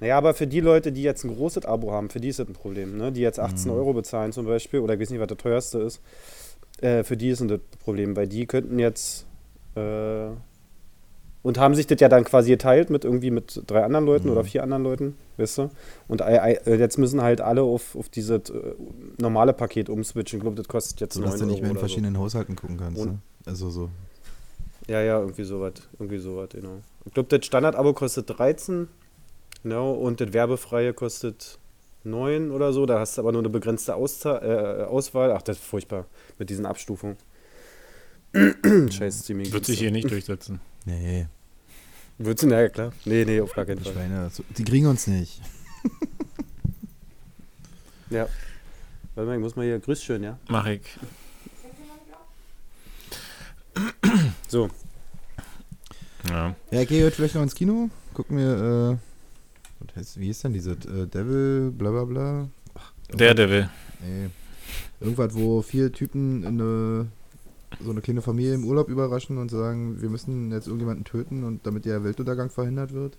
[0.00, 2.48] Naja, aber für die Leute, die jetzt ein großes Abo haben, für die ist das
[2.48, 3.12] ein Problem, ne?
[3.12, 3.78] Die jetzt 18 Mhm.
[3.78, 6.00] Euro bezahlen zum Beispiel, oder ich weiß nicht, was das teuerste ist,
[6.80, 9.26] äh, für die ist das Problem, weil die könnten jetzt
[9.76, 10.26] äh,
[11.42, 14.32] und haben sich das ja dann quasi geteilt mit irgendwie mit drei anderen Leuten Mhm.
[14.32, 15.70] oder vier anderen Leuten, weißt du?
[16.08, 18.74] Und äh, jetzt müssen halt alle auf, auf dieses äh,
[19.20, 20.38] normale Paket umswitchen.
[20.38, 21.86] Ich glaube, das kostet jetzt so, 9 dass du Euro nicht mehr in oder so.
[21.86, 23.00] verschiedenen Haushalten gucken kannst.
[23.00, 23.18] Und- Ne?
[23.46, 23.90] Also so.
[24.88, 25.72] Ja, ja, irgendwie sowas.
[25.98, 26.80] Irgendwie sowas, genau.
[27.04, 28.88] Ich glaube, das Standard-Abo kostet 13.
[29.64, 31.58] Genau, und das werbefreie kostet
[32.04, 32.84] 9 oder so.
[32.84, 35.32] Da hast du aber nur eine begrenzte Ausza äh, Auswahl.
[35.32, 36.04] Ach, das ist furchtbar
[36.38, 37.16] mit diesen Abstufungen.
[38.90, 39.50] Scheiß Streaming.
[39.50, 40.60] wird sich hier nicht durchsetzen.
[40.84, 41.26] Nee,
[42.18, 42.50] Wird sie?
[42.50, 42.92] Ja, klar.
[43.06, 43.94] Nee, nee, auf gar keinen die Fall.
[43.94, 45.40] Schweine, so, die kriegen uns nicht.
[48.10, 48.28] Ja.
[49.14, 50.38] Warte mal, ich muss mal hier grüß schön, ja?
[50.48, 50.82] Mach ich.
[54.46, 54.68] So.
[56.28, 56.54] Ja.
[56.70, 57.88] Ja, ich gehe heute vielleicht noch ins Kino.
[58.12, 59.13] Gucken wir, äh,
[59.90, 62.48] was heißt, wie ist denn diese äh, Devil, bla bla bla.
[63.08, 63.68] Daredevil.
[64.00, 64.30] Nee.
[65.00, 67.06] Irgendwas, wo vier Typen in eine,
[67.82, 71.66] so eine kleine Familie im Urlaub überraschen und sagen, wir müssen jetzt irgendjemanden töten und
[71.66, 73.14] damit der Weltuntergang verhindert wird.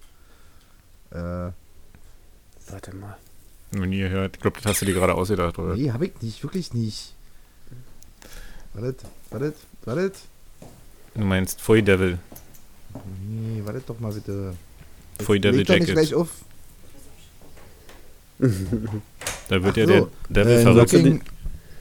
[1.12, 1.52] Äh,
[2.72, 3.18] Warte mal.
[3.72, 4.38] Noch nie gehört.
[4.38, 5.76] Ich glaube, das hast du dir gerade ausgedacht, oder?
[5.76, 7.14] nee, hab ich nicht, wirklich nicht.
[8.74, 10.16] Wartet, wartet, wartet.
[11.14, 12.18] Du meinst Foy Devil.
[13.28, 14.54] Nee, wartet doch mal bitte.
[15.22, 15.96] Foy Devil Leg doch nicht Jacket.
[15.96, 16.30] gleich auf.
[19.50, 20.90] Da wird Ach ja so, der Devil Äh, verrückt.
[20.92, 21.22] Knocking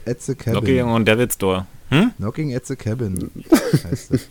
[0.05, 0.53] at the Cabin.
[0.61, 1.65] Knocking on Devil's Door.
[1.89, 2.11] Hm?
[2.17, 3.31] Knocking at the Cabin.
[3.83, 4.27] heißt das.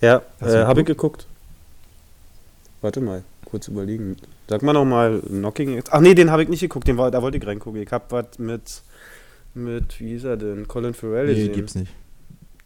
[0.00, 1.26] Ja, äh, habe ich geguckt?
[2.82, 4.16] Warte mal, kurz überlegen.
[4.48, 5.82] Sag mal nochmal, Knocking.
[5.90, 7.82] Ach nee, den habe ich nicht geguckt, den war, da wollte ich reingucken.
[7.82, 8.82] Ich habe was mit,
[9.54, 10.68] mit, wie hieß er denn?
[10.68, 11.92] Colin Farrell Nee, gesehen, gibt's nicht.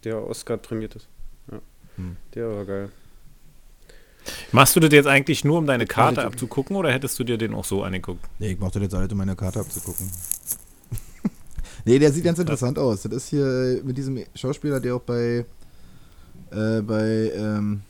[0.03, 1.07] der Oscar prämiert ist.
[1.51, 1.59] Ja.
[1.95, 2.17] Hm.
[2.35, 2.89] Der war geil.
[4.51, 7.53] Machst du das jetzt eigentlich nur, um deine Karte abzugucken oder hättest du dir den
[7.53, 8.23] auch so angeguckt?
[8.39, 10.09] Nee, ich mach das jetzt alle, um meine Karte abzugucken.
[11.85, 13.01] nee, der sieht ganz interessant aus.
[13.03, 15.45] Das ist hier äh, mit diesem Schauspieler, der auch bei,
[16.51, 17.81] äh, bei, ähm,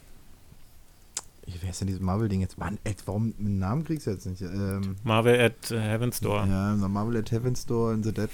[1.60, 2.58] wer ist denn dieses Marvel-Ding jetzt?
[2.58, 4.42] Mann, ey, warum einen Namen kriegst du jetzt nicht?
[4.42, 6.46] Ähm, Marvel at äh, Heaven's Door.
[6.46, 8.30] ja, Marvel at Heaven's Door in the Dead.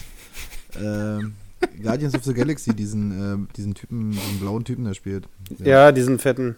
[0.80, 1.34] ähm,
[1.82, 5.28] Guardians of the Galaxy, diesen, ähm, diesen Typen, diesen blauen Typen, der spielt.
[5.58, 6.56] Ja, diesen fetten.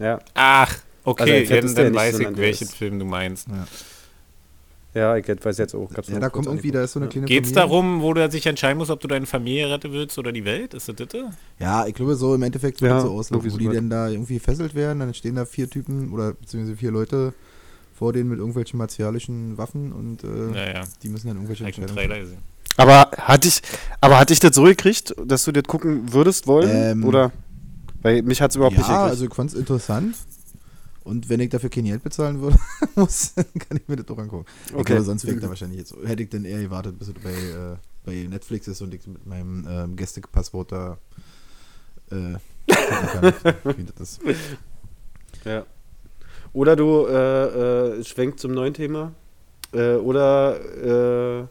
[0.00, 3.46] Ja, Ach, okay, Also Fett dann, weiß ich, welchen ist- Film du meinst.
[4.94, 5.88] ja, ich weiß jetzt auch.
[5.94, 7.62] Hab's Ja, da kommt irgendwie, da ist so eine kleine Geht's Familie.
[7.68, 10.74] darum, wo du sich entscheiden musst, ob du deine Familie retten willst oder die Welt?
[10.74, 11.08] Ist das das?
[11.58, 13.74] Ja, ich glaube so im Endeffekt wird Ja, so irgendwie wo so die was.
[13.74, 17.34] dann da irgendwie gefesselt werden, dann stehen da vier Typen oder beziehungsweise vier Leute
[17.94, 20.84] vor denen mit irgendwelchen martialischen Waffen und äh, Ja, ja.
[21.02, 22.38] die müssen dann irgendwelche Entscheidungen.
[22.76, 23.60] Aber hatte ich,
[24.00, 26.70] aber hatte ich das so gekriegt, dass du das gucken würdest wollen?
[26.72, 27.30] Ähm, Oder?
[28.02, 29.10] Weil mich hat es überhaupt ja, nicht gekriegt.
[29.10, 30.16] also ich fand es interessant.
[31.02, 32.58] Und wenn ich dafür kein Geld bezahlen würde,
[32.94, 34.46] muss, kann ich mir das doch angucken.
[34.72, 34.84] Okay.
[34.84, 35.94] glaube, sonst wäre ich da wahrscheinlich jetzt.
[36.04, 39.26] Hätte ich dann eher gewartet, bis es bei, äh, bei Netflix ist und ich mit
[39.26, 40.98] meinem ähm, Gästepasswort da
[42.10, 42.36] äh,
[42.68, 43.34] kann,
[43.76, 44.20] wie das ist.
[45.44, 45.64] Ja.
[46.52, 49.12] Oder du äh, äh, schwenkt zum neuen Thema.
[49.72, 51.46] Äh, oder äh,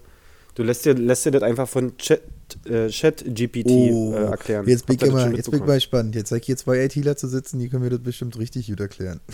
[0.60, 2.22] du lässt dir, lässt dir das einfach von Chat,
[2.66, 4.68] äh, Chat GPT Oh, äh, erklären.
[4.68, 6.16] Jetzt bin, ich mal, jetzt bin ich mal gespannt.
[6.16, 8.80] Jetzt zeig ich hier zwei ITler zu sitzen, die können mir das bestimmt richtig gut
[8.80, 9.20] erklären.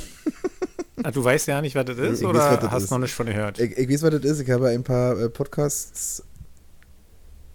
[1.03, 2.89] Ah, du weißt ja nicht, was das ist Ich weiß, oder das hast ist.
[2.89, 3.59] noch nicht von gehört?
[3.59, 4.39] Ich, ich weiß, was das ist.
[4.39, 6.23] Ich habe ein paar äh, Podcasts,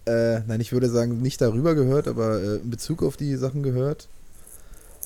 [0.06, 3.62] äh, nein, ich würde sagen, nicht darüber gehört, aber äh, in Bezug auf die Sachen
[3.64, 4.08] gehört.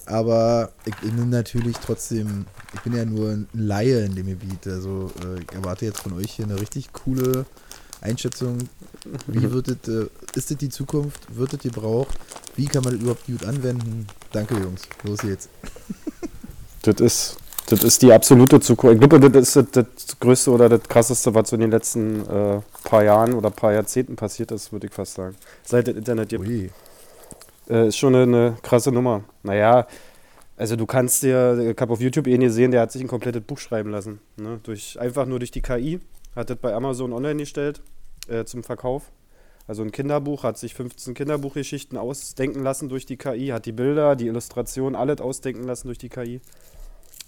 [0.04, 4.66] Aber ich bin natürlich trotzdem, ich bin ja nur ein Laie in dem Gebiet.
[4.66, 7.46] Also äh, ich erwarte jetzt von euch hier eine richtig coole
[8.04, 8.58] Einschätzung.
[9.26, 11.34] Wie wird es, äh, ist das die Zukunft?
[11.34, 12.16] Wird es gebraucht?
[12.54, 14.06] Wie kann man das überhaupt gut anwenden?
[14.30, 14.82] Danke, Jungs.
[15.02, 15.48] Los jetzt.
[16.82, 17.36] Das ist,
[17.68, 19.02] das ist die absolute Zukunft.
[19.02, 22.20] Ich glaube, das ist das, das Größte oder das Krasseste, was so in den letzten
[22.28, 25.34] äh, paar Jahren oder paar Jahrzehnten passiert ist, würde ich fast sagen.
[25.62, 26.46] Seit das Internet gibt.
[26.46, 26.70] Ui.
[27.70, 29.24] Äh, ist schon eine, eine krasse Nummer.
[29.42, 29.86] Naja,
[30.58, 33.42] also du kannst dir, ich habe auf YouTube eh gesehen, der hat sich ein komplettes
[33.42, 34.20] Buch schreiben lassen.
[34.36, 34.60] Ne?
[34.62, 36.00] Durch, einfach nur durch die KI.
[36.36, 37.80] Hat das bei Amazon online gestellt
[38.28, 39.10] äh, zum Verkauf.
[39.66, 44.14] Also ein Kinderbuch, hat sich 15 Kinderbuchgeschichten ausdenken lassen durch die KI, hat die Bilder,
[44.14, 46.40] die Illustrationen, alles ausdenken lassen durch die KI.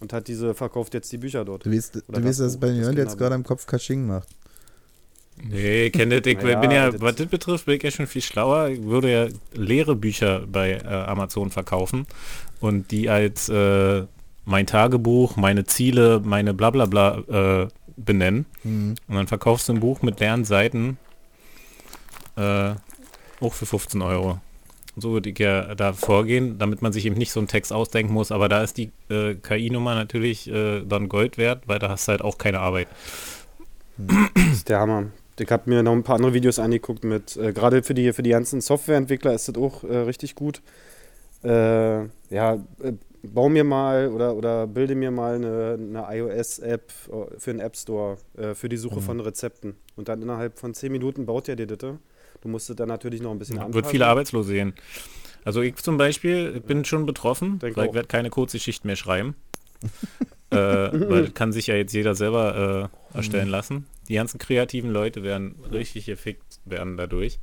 [0.01, 1.65] Und hat diese, verkauft jetzt die Bücher dort.
[1.65, 4.07] Du weißt, Oder du weißt das dass bei das Jörn jetzt gerade im Kopf Kasching
[4.07, 4.29] macht.
[5.43, 6.31] Nee, kenne das.
[6.33, 8.69] Ich Naja, bin ja, das- was das betrifft, bin ich ja schon viel schlauer.
[8.69, 12.07] Ich würde ja leere Bücher bei äh, Amazon verkaufen
[12.61, 14.05] und die als äh,
[14.45, 18.47] mein Tagebuch, meine Ziele, meine Blablabla äh, benennen.
[18.63, 18.95] Hm.
[19.09, 20.99] Und dann verkaufst du ein Buch mit leeren Seiten
[22.37, 22.75] äh,
[23.41, 24.39] auch für 15 Euro.
[24.99, 28.15] So würde ich ja da vorgehen, damit man sich eben nicht so einen Text ausdenken
[28.15, 28.33] muss.
[28.33, 32.13] Aber da ist die äh, KI-Nummer natürlich äh, dann Gold wert, weil da hast du
[32.13, 32.89] halt auch keine Arbeit.
[33.99, 35.07] Das ist der Hammer.
[35.39, 38.23] Ich habe mir noch ein paar andere Videos angeguckt mit, äh, gerade für die, für
[38.23, 40.63] die ganzen Softwareentwickler ist das auch äh, richtig gut.
[41.45, 42.59] Äh, ja,
[43.27, 47.61] äh, bau mir mal oder, oder bilde mir mal eine, eine iOS-App äh, für den
[47.61, 49.03] App Store äh, für die Suche Mhm.
[49.03, 49.77] von Rezepten.
[49.97, 51.79] Und dann innerhalb von 10 Minuten baut er dir das.
[52.43, 53.75] Du musst es dann natürlich noch ein bisschen anpassen.
[53.75, 54.75] Wird viele Arbeitslose sehen.
[55.45, 59.37] Also ich zum Beispiel bin schon betroffen, Denk weil ich werde keine Kurzgeschichten mehr schreiben.
[60.51, 63.87] äh, weil das kann sich ja jetzt jeder selber äh, erstellen lassen.
[64.09, 67.39] Die ganzen kreativen Leute werden richtig gefickt werden dadurch.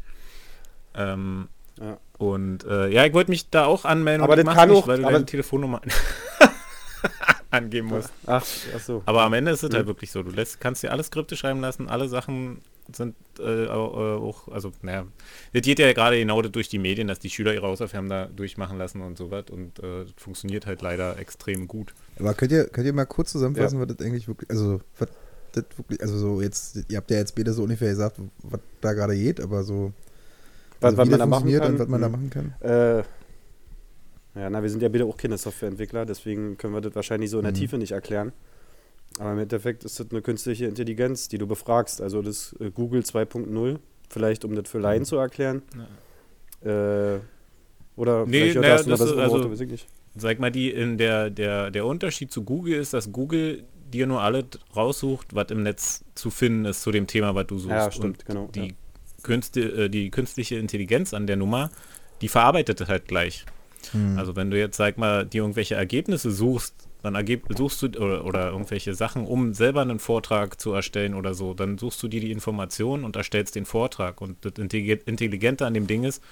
[0.95, 1.47] Ähm,
[1.79, 1.97] Ja.
[2.17, 4.97] Und äh, ja, ich wollte mich da auch anmelden, Aber das kann nicht, auch- weil
[4.99, 5.81] du aber- deine Telefonnummer
[7.51, 8.11] angeben musst.
[8.25, 9.03] Ach, ach so.
[9.05, 9.87] Aber am Ende ist es halt Mhm.
[9.87, 10.23] wirklich so.
[10.23, 12.59] Du lässt, kannst dir alle Skripte schreiben lassen, alle Sachen
[12.91, 15.05] sind äh, auch, äh, auch, also, naja,
[15.53, 18.77] das geht ja gerade genau durch die Medien, dass die Schüler ihre Hausaufgaben da durchmachen
[18.77, 21.93] lassen und so was und äh, das funktioniert halt leider extrem gut.
[22.19, 25.07] Aber könnt ihr, könnt ihr mal kurz zusammenfassen, was das eigentlich wirklich, also, was
[25.53, 28.91] das wirklich, also so jetzt, ihr habt ja jetzt beide so ungefähr gesagt, was da
[28.93, 29.93] gerade geht, aber so,
[30.83, 31.71] Was, also was wie man das da machen funktioniert kann.
[31.73, 32.53] und was man da machen kann.
[32.61, 33.03] Äh,
[34.39, 37.37] ja, na, wir sind ja beide auch keine Softwareentwickler, deswegen können wir das wahrscheinlich so
[37.37, 37.57] in der Mhm.
[37.57, 38.31] Tiefe nicht erklären.
[39.19, 42.01] Aber im Endeffekt ist das eine künstliche Intelligenz, die du befragst.
[42.01, 43.77] Also das äh, Google 2.0,
[44.09, 45.05] vielleicht um das für Laien Mhm.
[45.05, 45.61] zu erklären.
[46.63, 47.19] Äh,
[47.95, 49.87] oder Nee, vielleicht naja, noch das ist also- Worte, weiß ich nicht.
[50.15, 54.21] Sag mal, die in der, der, der Unterschied zu Google ist, dass Google dir nur
[54.21, 57.69] alles raussucht, was im Netz zu finden ist zu dem Thema, was du suchst.
[57.75, 58.47] Ja, Und stimmt, genau.
[58.53, 58.73] die, ja.
[59.23, 61.71] Künste, äh, die künstliche Intelligenz an der Nummer,
[62.21, 63.45] die verarbeitet halt gleich.
[63.91, 64.17] Hm.
[64.17, 68.23] Also wenn du jetzt, sag mal, dir irgendwelche Ergebnisse suchst, dann ergeb, suchst du oder,
[68.23, 72.21] oder irgendwelche Sachen, um selber einen Vortrag zu erstellen oder so, dann suchst du dir
[72.21, 74.21] die Informationen und erstellst den Vortrag.
[74.21, 76.23] Und das Intelli- Intelligente an dem Ding ist,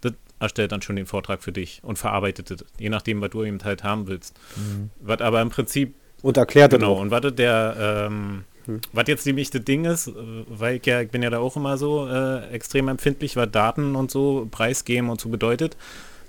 [0.00, 3.44] das erstellt dann schon den Vortrag für dich und verarbeitet es, je nachdem, was du
[3.44, 4.36] eben halt haben willst.
[4.54, 4.90] Hm.
[5.00, 8.82] Was aber im Prinzip Und erklärt Genau, und was der, ähm, Hm.
[8.92, 11.78] was jetzt nämlich das Ding ist, weil ich ja, ich bin ja da auch immer
[11.78, 15.76] so äh, extrem empfindlich, was Daten und so preisgeben und so bedeutet.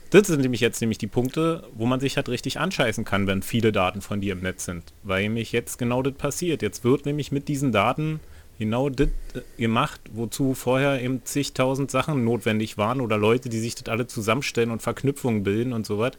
[0.10, 3.44] Das sind nämlich jetzt nämlich die Punkte, wo man sich halt richtig anscheißen kann, wenn
[3.44, 4.94] viele Daten von dir im Netz sind.
[5.04, 6.62] Weil nämlich jetzt genau das passiert.
[6.62, 8.22] Jetzt wird nämlich mit diesen Daten
[8.58, 13.76] genau das äh, gemacht, wozu vorher eben zigtausend Sachen notwendig waren oder Leute, die sich
[13.76, 16.14] das alle zusammenstellen und Verknüpfungen bilden und so was.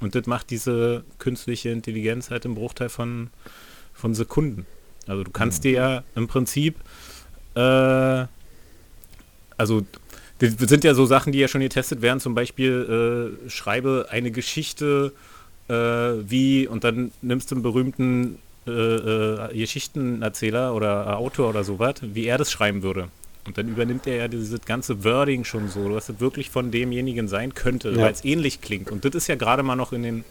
[0.00, 3.30] Und das macht diese künstliche Intelligenz halt im Bruchteil von,
[3.94, 4.66] von Sekunden.
[5.06, 6.76] Also du kannst dir ja im Prinzip,
[7.54, 8.24] äh,
[9.56, 9.82] also
[10.38, 14.30] das sind ja so Sachen, die ja schon getestet werden, zum Beispiel äh, schreibe eine
[14.30, 15.12] Geschichte
[15.68, 21.94] äh, wie und dann nimmst du einen berühmten äh, äh, Geschichtenerzähler oder Autor oder sowas,
[22.02, 23.08] wie er das schreiben würde.
[23.44, 27.26] Und dann übernimmt er ja dieses ganze Wording schon so, was es wirklich von demjenigen
[27.26, 27.98] sein könnte, Ja.
[27.98, 28.90] weil es ähnlich klingt.
[28.92, 30.24] Und das ist ja gerade mal noch in den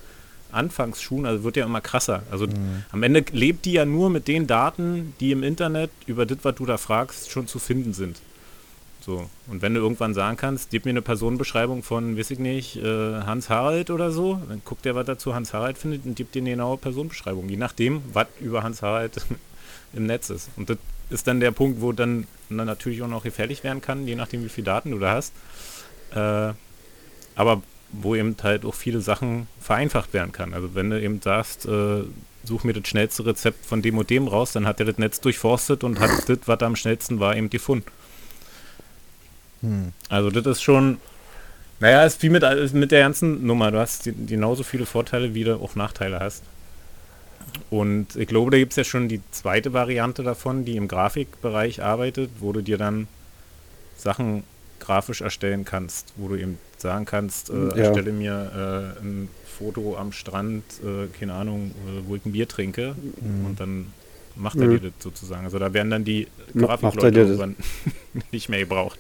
[0.51, 2.23] Anfangsschuhen, also wird ja immer krasser.
[2.31, 2.47] Also
[2.91, 6.55] am Ende lebt die ja nur mit den Daten, die im Internet über das, was
[6.55, 8.17] du da fragst, schon zu finden sind.
[9.01, 9.29] So.
[9.47, 13.21] Und wenn du irgendwann sagen kannst, gib mir eine Personenbeschreibung von, weiß ich nicht, äh,
[13.21, 16.41] Hans Harald oder so, dann guckt er, was dazu Hans Harald findet und gibt dir
[16.41, 19.25] eine genaue Personenbeschreibung, je nachdem, was über Hans Harald
[19.93, 20.49] im Netz ist.
[20.55, 20.77] Und das
[21.09, 24.43] ist dann der Punkt, wo dann, dann natürlich auch noch gefährlich werden kann, je nachdem,
[24.43, 25.33] wie viele Daten du da hast.
[26.13, 26.53] Äh,
[27.35, 30.53] aber wo eben halt auch viele Sachen vereinfacht werden kann.
[30.53, 32.03] Also wenn du eben sagst, äh,
[32.43, 35.19] such mir das schnellste Rezept von dem und dem raus, dann hat er das Netz
[35.21, 37.85] durchforstet und hat das, was da am schnellsten war, eben gefunden.
[39.61, 39.93] Hm.
[40.09, 40.97] Also das ist schon,
[41.79, 43.71] naja, ist wie mit, mit der ganzen Nummer.
[43.71, 46.43] Du hast die- genauso viele Vorteile, wie du auch Nachteile hast.
[47.69, 51.83] Und ich glaube, da gibt es ja schon die zweite Variante davon, die im Grafikbereich
[51.83, 53.07] arbeitet, wo du dir dann
[53.97, 54.43] Sachen
[54.81, 57.75] grafisch erstellen kannst, wo du eben sagen kannst, äh, Ja.
[57.75, 62.47] erstelle mir äh, ein Foto am Strand, äh, keine Ahnung, äh, wo ich ein Bier
[62.47, 62.95] trinke
[63.45, 63.87] und dann
[64.35, 64.71] macht er Mhm.
[64.71, 65.43] dir das sozusagen.
[65.45, 67.55] Also da werden dann die Grafikleute irgendwann
[68.31, 68.99] nicht mehr gebraucht.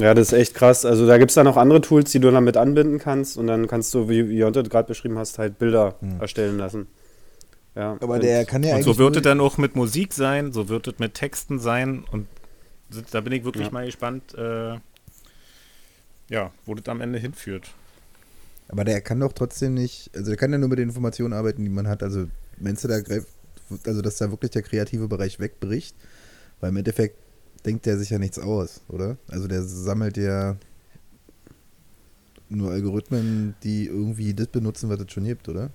[0.00, 0.84] Ja, das ist echt krass.
[0.84, 3.66] Also da gibt es dann auch andere Tools, die du damit anbinden kannst und dann
[3.66, 6.86] kannst du, wie, Jonte gerade beschrieben hast, halt Bilder erstellen lassen.
[7.74, 8.86] Ja, Aber und- der kann ja Und eigentlich.
[8.96, 12.26] so wird es dann auch mit Musik sein, so wird es mit Texten sein und
[13.10, 13.72] da bin ich wirklich Ja.
[13.72, 14.78] mal gespannt, äh,
[16.30, 17.74] ja, wo das am Ende hinführt.
[18.68, 21.62] Aber der kann doch trotzdem nicht, also der kann ja nur mit den Informationen arbeiten,
[21.64, 22.02] die man hat.
[22.02, 23.28] Also meinst du, da greift,
[23.86, 25.96] also dass da wirklich der kreative Bereich wegbricht?
[26.60, 27.16] Weil im Endeffekt
[27.64, 29.16] denkt der sich ja nichts aus, oder?
[29.28, 30.56] Also der sammelt ja
[32.50, 35.70] nur Algorithmen, die irgendwie das benutzen, was es schon gibt, oder?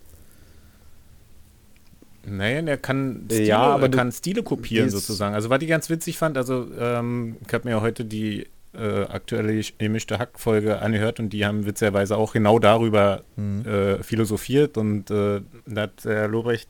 [2.25, 5.35] Naja, der kann Ja, Stile, aber er du- kann Stile kopieren sozusagen.
[5.35, 9.61] Also was ich ganz witzig fand, also ähm, ich habe mir heute die äh, aktuelle
[9.77, 13.65] gemischte Hack-Folge angehört und die haben witzigerweise auch genau darüber Mhm.
[13.67, 16.69] äh, philosophiert und äh, da hat der Lobrecht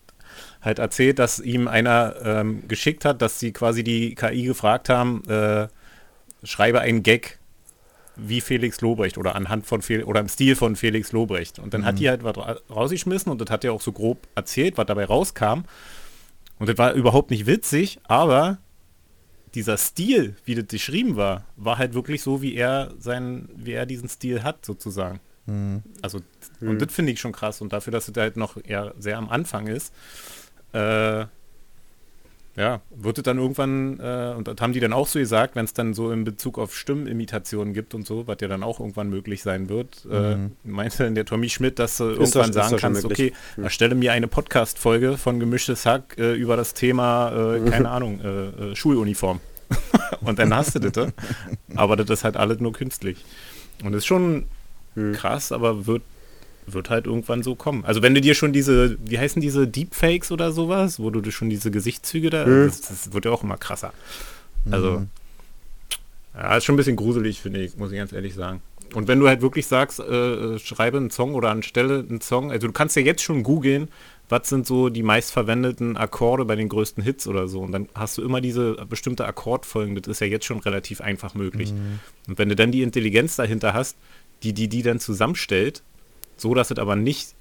[0.62, 5.24] halt erzählt, dass ihm einer ähm, geschickt hat, dass sie quasi die KI gefragt haben,
[5.30, 5.68] äh,
[6.44, 7.40] schreibe einen Gag
[8.16, 11.60] wie Felix Lobrecht oder anhand von Fel oder im Stil von Felix Lobrecht.
[11.60, 14.28] Und dann hat die halt was ra rausgeschmissen und das hat er auch so grob
[14.36, 15.64] erzählt, was dabei rauskam.
[16.60, 18.60] Und das war überhaupt nicht witzig, aber
[19.56, 23.86] dieser Stil, wie das geschrieben war, war halt wirklich so, wie er seinen, wie er
[23.86, 25.20] diesen Stil hat, sozusagen.
[25.46, 25.84] Mhm.
[26.02, 26.22] Also,
[26.62, 27.62] und das finde ich schon krass.
[27.62, 29.94] Und dafür, dass es halt noch eher sehr am Anfang ist,
[30.74, 31.26] äh,
[32.56, 35.66] ja, wird es dann irgendwann, äh, und das haben die dann auch so gesagt, wenn
[35.66, 39.10] es dann so in Bezug auf Stimmimitationen gibt und so, was ja dann auch irgendwann
[39.10, 42.64] möglich sein wird, äh, meinte dann der Tommy Schmidt, dass du doch- irgendwann ist doch
[42.70, 47.70] sagen kannst, okay, erstelle mir eine Podcast-Folge von Gemischtes Hack äh, über das Thema, äh,
[47.70, 49.40] keine Ahnung, äh, äh, Schuluniform.
[50.22, 51.08] und dann hast du das.
[51.08, 51.12] äh.
[51.76, 53.26] Aber das ist halt alles nur künstlich.
[53.84, 54.46] Und das ist schon
[54.96, 55.14] Hm.
[55.14, 56.04] krass, aber wird,
[56.68, 57.84] wird halt irgendwann so kommen.
[57.86, 61.32] Also wenn du dir schon diese, wie heißen diese Deepfakes oder sowas, wo du dir
[61.32, 62.68] schon diese Gesichtszüge da, Hm.
[62.68, 63.94] das, das wird ja auch immer krasser.
[64.72, 65.06] Also,
[66.36, 68.62] ja, ist schon ein bisschen gruselig, finde ich, muss ich ganz ehrlich sagen.
[68.94, 70.04] Und wenn du halt wirklich sagst, äh,
[70.56, 73.88] äh, schreibe einen Song oder anstelle einen Song, also du kannst ja jetzt schon googeln,
[74.30, 77.62] was sind so die meistverwendeten Akkorde bei den größten Hits oder so.
[77.62, 81.34] Und dann hast du immer diese bestimmte Akkordfolgen, das ist ja jetzt schon relativ einfach
[81.36, 81.74] möglich.
[82.28, 83.98] Und wenn du dann die Intelligenz dahinter hast,
[84.44, 85.84] die die, die dann zusammenstellt,
[86.38, 87.34] so dass es aber nicht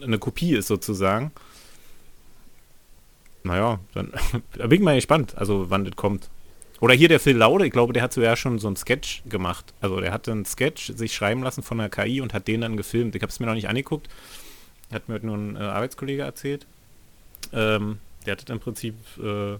[0.00, 1.32] eine Kopie ist sozusagen,
[3.44, 4.12] naja, dann
[4.56, 6.28] da bin ich mal gespannt, also wann das kommt.
[6.80, 9.72] Oder hier der Phil Laude, ich glaube, der hat sogar schon so einen Sketch gemacht.
[9.80, 12.76] Also der hat einen Sketch sich schreiben lassen von der KI und hat den dann
[12.76, 13.14] gefilmt.
[13.14, 14.08] Ich habe es mir noch nicht angeguckt.
[14.92, 16.66] Hat mir heute nur ein äh, Arbeitskollege erzählt.
[17.52, 19.58] Ähm, der hat das im Prinzip, äh,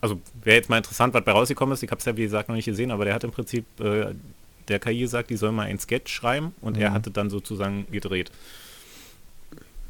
[0.00, 1.84] also wäre jetzt mal interessant, was bei rausgekommen ist.
[1.84, 4.12] Ich habe es ja, wie gesagt, noch nicht gesehen, aber der hat im Prinzip äh,
[4.68, 7.86] der KI gesagt, die soll mal einen Sketch schreiben und er hat es dann sozusagen
[7.90, 8.30] gedreht.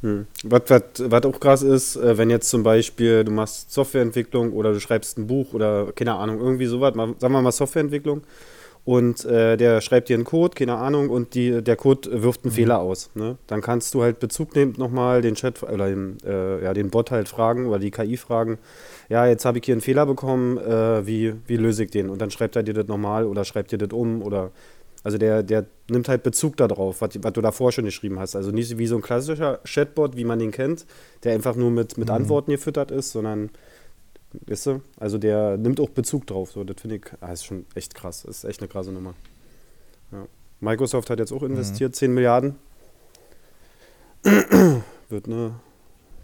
[0.02, 0.26] Hm.
[0.44, 4.72] Was, was, was auch krass ist, äh, wenn jetzt zum Beispiel du machst Softwareentwicklung oder
[4.72, 8.22] du schreibst ein Buch oder keine Ahnung, irgendwie sowas, mal, sagen wir mal Softwareentwicklung
[8.88, 12.52] und äh, der schreibt dir einen Code, keine Ahnung, und die, der Code wirft einen
[12.52, 13.10] Fehler aus.
[13.14, 13.36] Ne?
[13.46, 17.10] Dann kannst du halt Bezug nehmen nochmal den Chat oder den, äh, ja, den Bot
[17.10, 18.56] halt fragen oder die KI fragen,
[19.08, 22.10] ja, jetzt habe ich hier einen Fehler bekommen, äh, wie, wie löse ich den?
[22.10, 24.50] Und dann schreibt er dir das nochmal oder schreibt dir das um oder
[25.04, 28.36] also der, der nimmt halt Bezug darauf, was, was du davor schon geschrieben hast.
[28.36, 30.86] Also nicht wie so ein klassischer Chatbot, wie man den kennt,
[31.24, 33.50] der einfach nur mit, mit Antworten gefüttert ist, sondern,
[34.46, 36.50] weißt du, also der nimmt auch Bezug drauf.
[36.50, 38.24] So, das finde ich, ah, ist schon echt krass.
[38.24, 39.14] ist echt eine krasse Nummer.
[40.12, 40.26] Ja.
[40.60, 42.56] Microsoft hat jetzt auch investiert, 10 Milliarden.
[45.08, 45.52] Wird, ne,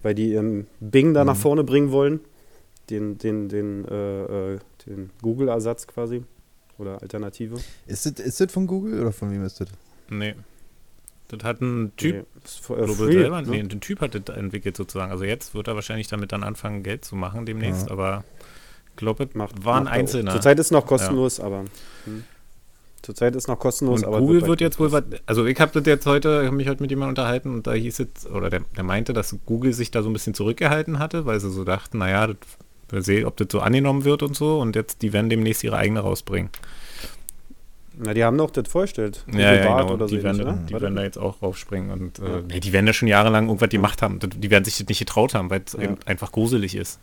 [0.02, 2.20] weil die ihren Bing da nach vorne bringen wollen.
[2.90, 6.22] Den, den, den, äh, äh, den Google-Ersatz quasi
[6.78, 7.56] oder Alternative.
[7.86, 9.68] Ist das, ist das von Google oder von wem ist das?
[10.10, 10.34] Nee.
[11.28, 13.48] Das hat ein Typ, Nee, ist für- äh, Global free, selber, ne?
[13.48, 15.10] nee, ein Typ hat das entwickelt sozusagen.
[15.10, 17.92] Also jetzt wird er wahrscheinlich damit dann anfangen, Geld zu machen demnächst, Ja.
[17.92, 18.24] aber
[18.90, 19.98] ich glaube, Macht, war ein macht er auch.
[20.00, 20.32] Einzelner.
[20.32, 21.64] Zurzeit ist noch kostenlos, aber.
[22.04, 22.24] Hm.
[23.02, 24.18] Zurzeit ist noch kostenlos, Und aber.
[24.20, 26.68] Google bald wird jetzt wohl was, also ich habe das jetzt heute, ich habe mich
[26.68, 29.90] heute mit jemandem unterhalten und da hieß es, oder der, der meinte, dass Google sich
[29.90, 32.36] da so ein bisschen zurückgehalten hatte, weil sie so dachten, naja, das,
[32.94, 35.76] wir sehen, ob das so angenommen wird und so und jetzt, die werden demnächst ihre
[35.76, 36.50] eigene rausbringen.
[37.96, 39.24] Na, die haben doch das vorgestellt.
[39.32, 39.94] Ja, ja, genau.
[39.94, 40.66] oder so die, werden, ähnlich, ne?
[40.68, 42.40] die werden da jetzt auch raufspringen und äh, Ja.
[42.48, 44.18] nee, die werden ja schon jahrelang irgendwas gemacht haben.
[44.20, 45.94] Die werden sich das nicht getraut haben, weil es Ja.
[46.06, 46.98] einfach gruselig ist.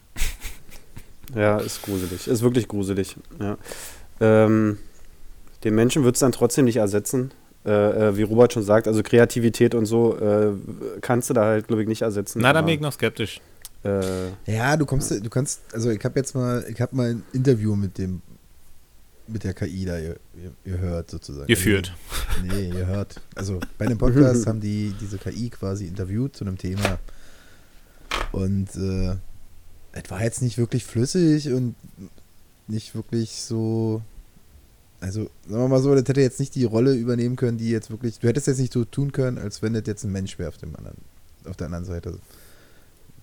[1.33, 2.27] Ja, ist gruselig.
[2.27, 3.15] Ist wirklich gruselig.
[3.39, 3.57] Ja.
[4.19, 4.79] Ähm,
[5.63, 7.31] den Menschen wird es dann trotzdem nicht ersetzen.
[7.65, 7.71] Äh,
[8.09, 10.51] äh, wie Robert schon sagt, also Kreativität und so äh,
[11.01, 12.41] kannst du da halt, glaube ich, nicht ersetzen.
[12.41, 13.39] Na, da bin ich noch skeptisch.
[13.83, 17.23] Äh, Ja, du kommst, du kannst, also ich habe jetzt mal, ich habe mal ein
[17.33, 18.21] Interview mit dem,
[19.27, 21.47] mit der KI da ge- ge- gehört sozusagen.
[21.47, 21.93] Geführt.
[22.41, 23.21] Also, nee, gehört.
[23.35, 26.99] Also bei einem Podcast haben die diese KI quasi interviewt zu einem Thema
[28.31, 29.15] und äh,
[29.93, 31.75] es war jetzt nicht wirklich flüssig und
[32.67, 34.01] nicht wirklich so,
[35.01, 37.89] also sagen wir mal so, das hätte jetzt nicht die Rolle übernehmen können, die jetzt
[37.89, 40.49] wirklich, du hättest jetzt nicht so tun können, als wenn das jetzt ein Mensch wäre
[40.49, 40.97] auf dem anderen,
[41.45, 42.17] auf der anderen Seite.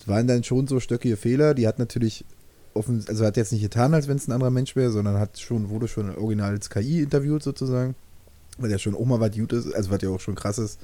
[0.09, 2.25] Waren dann schon so stöckige Fehler, die hat natürlich
[2.75, 5.39] offen, also hat jetzt nicht getan, als wenn es ein anderer Mensch wäre, sondern hat
[5.39, 7.95] schon, wurde schon original als KI interviewt sozusagen,
[8.59, 10.79] weil ja schon mal was gut ist, also was ja auch schon krass ist,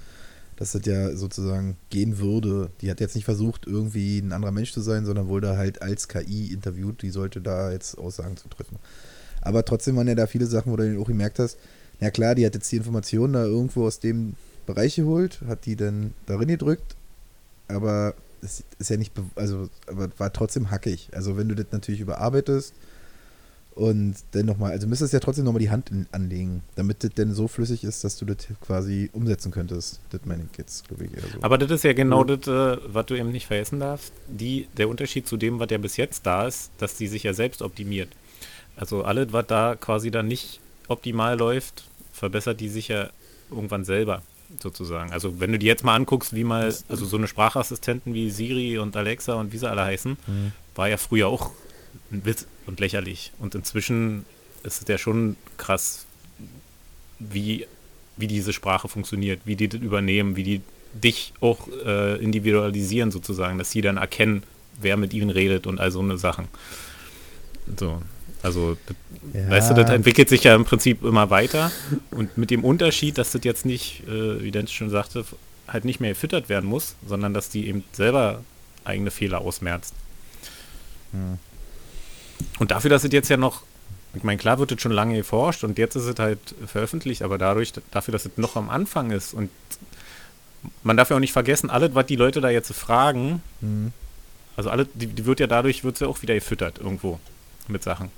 [0.56, 2.70] dass das ja sozusagen gehen würde.
[2.80, 6.08] Die hat jetzt nicht versucht, irgendwie ein anderer Mensch zu sein, sondern wurde halt als
[6.08, 8.76] KI interviewt, die sollte da jetzt Aussagen zu treffen.
[9.40, 11.58] Aber trotzdem waren ja da viele Sachen, wo du dann auch gemerkt hast,
[12.00, 14.34] na klar, die hat jetzt die Informationen da irgendwo aus dem
[14.66, 16.96] Bereich geholt, hat die dann darin gedrückt,
[17.68, 18.14] aber
[18.44, 21.08] es ist ja nicht, also, aber war trotzdem hackig.
[21.12, 22.74] Also wenn du das natürlich überarbeitest
[23.74, 27.12] und dann nochmal, also müsstest du ja trotzdem nochmal die Hand in, anlegen, damit das
[27.14, 30.00] denn so flüssig ist, dass du das quasi umsetzen könntest.
[30.10, 31.38] Das meine ich jetzt, glaube ich, so.
[31.40, 34.12] Aber das ist ja genau das, äh, was du eben nicht vergessen darfst.
[34.28, 37.32] Die, der Unterschied zu dem, was ja bis jetzt da ist, dass die sich ja
[37.32, 38.10] selbst optimiert.
[38.76, 43.10] Also alles, was da quasi dann nicht optimal läuft, verbessert die sich ja
[43.50, 44.22] irgendwann selber
[44.62, 45.12] sozusagen.
[45.12, 48.78] Also wenn du dir jetzt mal anguckst, wie mal, also so eine Sprachassistenten wie Siri
[48.78, 50.52] und Alexa und wie sie alle heißen, Mhm.
[50.74, 51.50] war ja früher auch
[52.10, 53.32] ein Witz und lächerlich.
[53.38, 54.24] Und inzwischen
[54.62, 56.06] ist es ja schon krass,
[57.18, 57.66] wie,
[58.16, 60.60] wie diese Sprache funktioniert, wie die das übernehmen, wie die
[60.94, 64.42] dich auch äh, individualisieren sozusagen, dass sie dann erkennen,
[64.80, 66.46] wer mit ihnen redet und all so eine Sachen.
[67.78, 68.00] So,
[68.44, 68.96] also, das,
[69.32, 69.50] Ja.
[69.50, 71.72] weißt du, das entwickelt sich ja im Prinzip immer weiter
[72.10, 75.24] und mit dem Unterschied, dass das jetzt nicht, äh, wie Dennis schon sagte,
[75.66, 78.42] halt nicht mehr gefüttert werden muss, sondern dass die eben selber
[78.84, 79.94] eigene Fehler ausmerzt.
[81.12, 81.38] Hm.
[82.58, 83.62] Und dafür, dass es jetzt ja noch,
[84.14, 87.38] ich meine, klar wird es schon lange geforscht und jetzt ist es halt veröffentlicht, aber
[87.38, 89.50] dadurch, dafür, dass es noch am Anfang ist und
[90.82, 93.92] man darf ja auch nicht vergessen, alles, was die Leute da jetzt fragen, Mhm.
[94.56, 97.18] also alle, die, die wird ja dadurch, wird sie auch wieder gefüttert irgendwo
[97.68, 98.10] mit Sachen.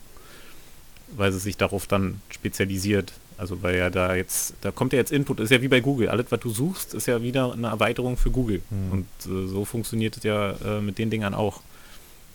[1.15, 3.13] Weil sie sich darauf dann spezialisiert.
[3.39, 6.09] Also weil ja da jetzt, da kommt ja jetzt Input, ist ja wie bei Google.
[6.09, 8.63] Alles, was du suchst, ist ja wieder eine Erweiterung für Google.
[8.71, 8.93] Mhm.
[8.93, 11.61] Und äh, so funktioniert es ja äh, mit den Dingern auch.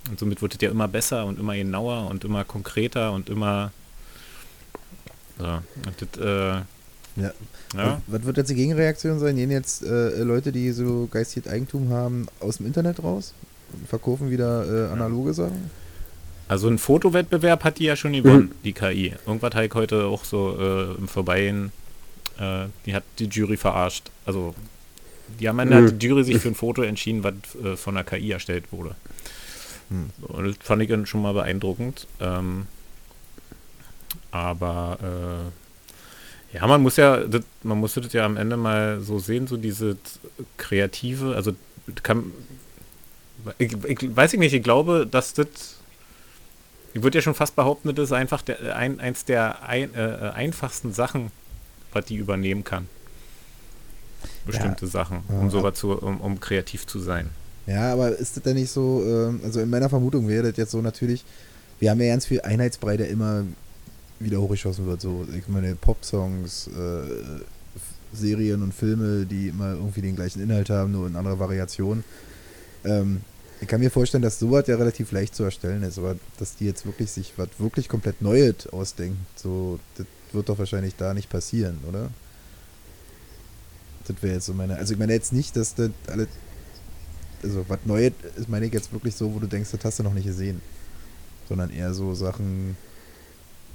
[0.10, 3.72] Und somit wird es ja immer besser und immer genauer und immer konkreter und immer.
[5.40, 6.62] Ja, und das, äh,
[7.18, 7.32] Ja.
[7.76, 8.02] ja.
[8.08, 9.36] Was wird jetzt die Gegenreaktion sein?
[9.36, 13.34] Gehen jetzt äh, Leute, die so geistiges Eigentum haben, aus dem Internet raus?
[13.88, 15.70] Verkaufen wieder äh, analoge Sachen?
[16.52, 19.14] Also ein Fotowettbewerb hat die ja schon gewonnen, die KI.
[19.26, 21.72] Irgendwas habe ich heute auch so äh, im Vorbeigehen,
[22.38, 24.12] äh, die hat die Jury verarscht.
[24.26, 24.54] Also
[25.40, 25.86] die am Ende Mhm.
[25.86, 28.96] hat die Jury sich für ein Foto entschieden, was äh, von der KI erstellt wurde.
[29.88, 30.10] Hm.
[30.20, 32.06] So, Und das fand ich dann schon mal beeindruckend.
[32.20, 32.68] Ähm,
[34.32, 34.98] aber
[36.52, 39.48] äh, ja, man muss ja, das, man muss das ja am Ende mal so sehen,
[39.48, 39.96] so diese
[40.58, 41.54] kreative, also
[42.04, 42.34] kann,
[43.58, 45.78] ich, ich weiß ich nicht, ich glaube, dass das
[46.94, 50.32] ich würde ja schon fast behaupten, das ist einfach der, ein, eins der ein, äh,
[50.34, 51.32] einfachsten Sachen,
[51.94, 52.88] was die übernehmen kann.
[54.46, 55.50] Bestimmte Sachen, um Ja.
[55.50, 57.30] sowas zu, um, um kreativ zu sein.
[57.68, 60.72] Ja, aber ist das denn nicht so, ähm, also in meiner Vermutung wäre das jetzt
[60.72, 61.24] so natürlich,
[61.80, 63.44] wir haben ja ganz viel Einheitsbrei, der immer
[64.20, 65.02] wieder hochgeschossen wird.
[65.02, 67.42] So, ich meine, Popsongs, äh,
[68.14, 72.04] Serien und Filme, die immer irgendwie den gleichen Inhalt haben, nur in anderer Variation.
[72.84, 73.22] Ähm,
[73.62, 76.66] ich kann mir vorstellen, dass sowas ja relativ leicht zu erstellen ist, aber dass die
[76.66, 81.30] jetzt wirklich sich was wirklich komplett Neues ausdenken, so, das wird doch wahrscheinlich da nicht
[81.30, 82.10] passieren, oder?
[84.08, 86.28] Das wäre jetzt so meine, also ich meine jetzt nicht, dass das alles
[87.44, 90.04] also was Neues ist, meine ich jetzt wirklich so, wo du denkst, das hast du
[90.04, 90.62] noch nicht gesehen.
[91.50, 92.78] sondern eher so Sachen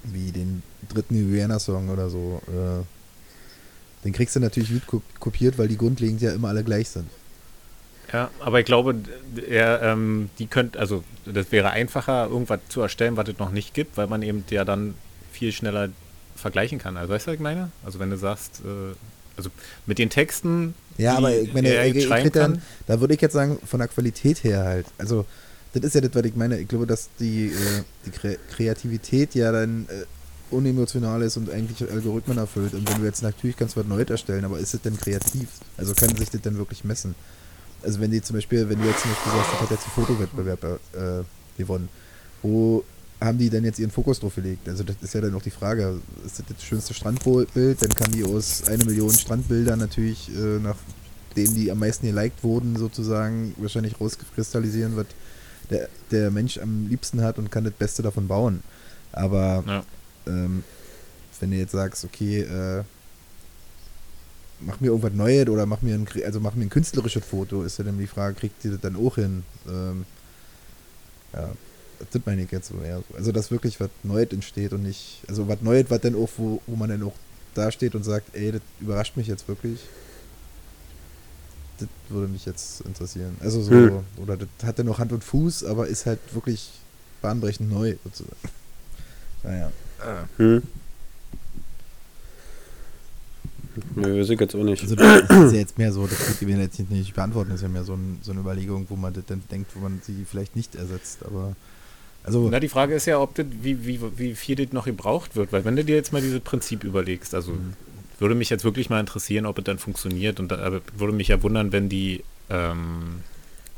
[0.05, 2.41] wie den dritten Rihanna-Song oder so.
[2.49, 2.85] Äh,
[4.05, 7.09] den kriegst du natürlich gut ko- kopiert, weil die grundlegend ja immer alle gleich sind.
[8.13, 8.95] Ja, aber ich glaube,
[9.49, 13.75] er, ähm, die könnt, also das wäre einfacher, irgendwas zu erstellen, was es noch nicht
[13.75, 14.95] gibt, weil man eben ja dann
[15.33, 15.89] viel schneller
[16.37, 16.97] vergleichen kann.
[16.97, 17.71] Also weißt du, was ich meine?
[17.85, 18.95] Also wenn du sagst, äh,
[19.37, 19.51] also
[19.87, 23.21] mit den Texten, Ja, die aber ich meine, ich, ich, rede dann, da würde ich
[23.21, 24.87] jetzt sagen, von der Qualität her halt.
[24.99, 25.27] Also,
[25.75, 26.59] das ist ja das, was ich meine.
[26.59, 30.05] Ich glaube, dass die, äh, die Kre Kreativität ja dann äh,
[30.55, 32.73] unemotional ist und eigentlich Algorithmen erfüllt.
[32.73, 35.49] Und wenn du jetzt natürlich kannst du was Neues erstellen, aber ist es denn kreativ?
[35.77, 37.15] Also kann sich das denn wirklich messen?
[37.87, 40.07] Also wenn die zum Beispiel, wenn du jetzt zum Beispiel sagst, das hat jetzt einen
[40.07, 41.23] Fotowettbewerb äh,
[41.57, 41.89] gewonnen,
[42.43, 42.85] wo
[43.21, 44.69] haben die denn jetzt ihren Fokus drauf gelegt?
[44.69, 47.81] Also das ist ja dann auch die Frage, ist das das schönste Strandbild?
[47.81, 50.77] Dann kann die aus einer Million Strandbildern natürlich äh, nach
[51.37, 55.07] denen, die am meisten geliked wurden, sozusagen wahrscheinlich rauskristallisieren, was
[55.71, 58.63] der, der Mensch am liebsten hat und kann das Beste davon bauen.
[59.13, 59.85] Aber Ja.
[60.27, 60.65] ähm,
[61.41, 62.83] wenn du jetzt sagst, okay, äh,
[64.61, 67.79] mach mir irgendwas Neues oder mach mir ein, also mach mir ein künstlerisches Foto, ist
[67.79, 69.43] ja dann die Frage, kriegt ihr das dann auch hin?
[69.69, 70.05] Ähm,
[71.33, 71.51] ja,
[72.11, 73.17] das meine ich jetzt so so.
[73.17, 76.61] Also, dass wirklich was Neues entsteht und nicht, also was Neues, was dann auch, wo,
[76.67, 77.15] wo man dann auch
[77.55, 79.81] da steht und sagt, ey, das überrascht mich jetzt wirklich.
[81.79, 83.37] Das würde mich jetzt interessieren.
[83.41, 83.99] Also so, Hm.
[84.17, 86.71] oder das hat dann noch Hand und Fuß, aber ist halt wirklich
[87.23, 88.37] bahnbrechend neu, sozusagen.
[89.43, 89.71] Naja.
[90.39, 90.63] Hm.
[93.95, 94.83] Nö, weiß ich jetzt auch nicht.
[94.83, 97.63] Also das ist ja jetzt mehr so, das ihr mir jetzt nicht beantworten, das ist
[97.63, 100.25] ja mehr so, ein, so eine Überlegung, wo man das dann denkt, wo man sie
[100.29, 101.55] vielleicht nicht ersetzt, aber
[102.25, 105.37] also Na, die Frage ist ja, ob das, wie, wie, wie viel das noch gebraucht
[105.37, 107.75] wird, weil wenn du dir jetzt mal dieses Prinzip überlegst, also Mhm.
[108.19, 111.41] würde mich jetzt wirklich mal interessieren, ob es dann funktioniert und da, würde mich ja
[111.43, 113.21] wundern, wenn die ähm,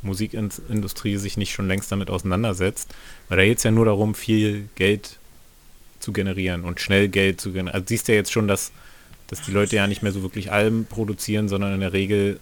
[0.02, 2.94] Musikindustrie sich nicht schon längst damit auseinandersetzt,
[3.28, 5.18] weil da geht es ja nur darum, viel Geld
[6.00, 7.74] zu generieren und schnell Geld zu generieren.
[7.74, 8.70] Also siehst du ja jetzt schon, dass,
[9.28, 12.40] dass die Leute ja nicht mehr so wirklich Alben produzieren, sondern in der Regel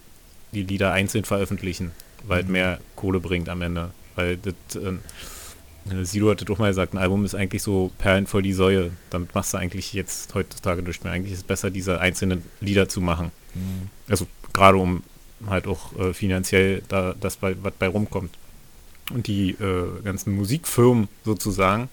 [0.53, 1.93] die Lieder einzeln veröffentlichen,
[2.27, 2.53] weil es Mhm.
[2.53, 3.91] mehr Kohle bringt am Ende.
[4.15, 8.27] Weil das, äh, Sido hat das auch mal gesagt, ein Album ist eigentlich so Perlen
[8.27, 8.91] voll die Säue.
[9.11, 11.13] Damit machst du eigentlich jetzt heutzutage nicht mehr.
[11.13, 13.31] Eigentlich ist es besser, diese einzelnen Lieder zu machen.
[13.55, 13.61] mh,
[14.09, 15.03] Also gerade um
[15.47, 18.31] halt auch äh, finanziell da das bei, was bei rumkommt.
[19.13, 21.89] Und die äh, ganzen Musikfirmen sozusagen,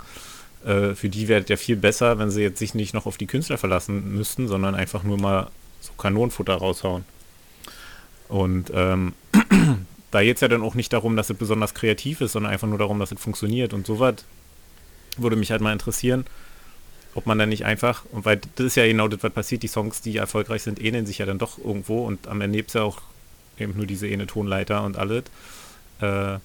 [0.66, 3.18] äh, für die wäre es ja viel besser, wenn sie jetzt sich nicht noch auf
[3.18, 5.50] die Künstler verlassen müssten, sondern einfach nur mal
[5.82, 7.06] so Kanonenfutter raushauen.
[8.30, 9.14] Und ähm,
[10.12, 12.68] da geht es ja dann auch nicht darum, dass es besonders kreativ ist, sondern einfach
[12.68, 13.74] nur darum, dass es funktioniert.
[13.74, 14.16] Und sowas
[15.18, 16.26] würde mich halt mal interessieren,
[17.16, 19.68] ob man dann nicht einfach, und weil das ist ja genau das, was passiert, die
[19.68, 22.74] Songs, die erfolgreich sind, ähneln sich ja dann doch irgendwo und am Ende gibt es
[22.74, 23.02] ja auch
[23.60, 25.26] eben nur diese eine Tonleiter und alles.
[26.02, 26.40] Äh,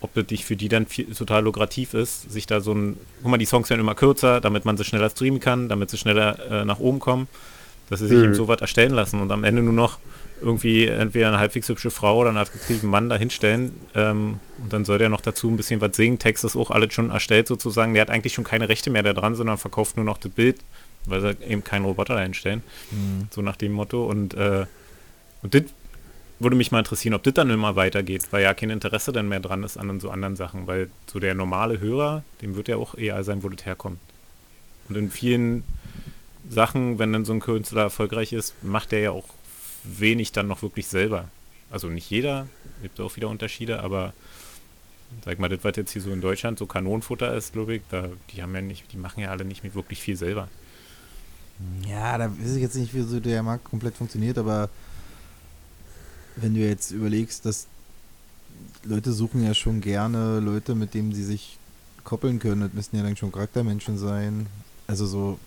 [0.00, 3.30] ob das nicht für die dann viel, total lukrativ ist, sich da so ein, guck
[3.30, 6.38] mal, die Songs werden immer kürzer, damit man sie schneller streamen kann, damit sie schneller
[6.50, 7.28] äh, nach oben kommen,
[7.88, 8.24] dass sie sich Mhm.
[8.24, 9.98] eben so was erstellen lassen und am Ende nur noch
[10.42, 14.84] irgendwie entweder eine halbwegs hübsche Frau oder einen attraktiven Mann da hinstellen ähm, und dann
[14.84, 16.18] soll der noch dazu ein bisschen was singen.
[16.18, 17.94] Text ist auch alles schon erstellt sozusagen.
[17.94, 20.58] Der hat eigentlich schon keine Rechte mehr da dran, sondern verkauft nur noch das Bild,
[21.06, 22.62] weil sie eben keinen Roboter da hinstellen.
[22.90, 23.28] mh.
[23.30, 24.04] So nach dem Motto.
[24.04, 24.66] Und, äh,
[25.42, 25.62] und das
[26.38, 29.40] würde mich mal interessieren, ob das dann immer weitergeht, weil ja kein Interesse dann mehr
[29.40, 32.94] dran ist an so anderen Sachen, weil so der normale Hörer, dem wird ja auch
[32.94, 33.98] egal sein, wo das herkommt.
[34.88, 35.64] Und in vielen
[36.48, 39.24] Sachen, wenn dann so ein Künstler erfolgreich ist, macht der ja auch
[39.84, 41.28] wenig dann noch wirklich selber.
[41.70, 42.46] Also nicht jeder,
[42.82, 44.12] gibt auch wieder Unterschiede, aber
[45.24, 48.08] sag mal, das, was jetzt hier so in Deutschland so Kanonenfutter ist, glaube ich, da,
[48.30, 50.48] die haben ja nicht, die machen ja alle nicht mit wirklich viel selber.
[51.88, 54.68] Ja, da weiß ich jetzt nicht, wie so der Markt komplett funktioniert, aber
[56.36, 57.66] wenn du jetzt überlegst, dass
[58.84, 61.58] Leute suchen ja schon gerne Leute, mit denen sie sich
[62.04, 64.46] koppeln können, das müssen ja dann schon Charaktermenschen sein.
[64.86, 65.38] Also so,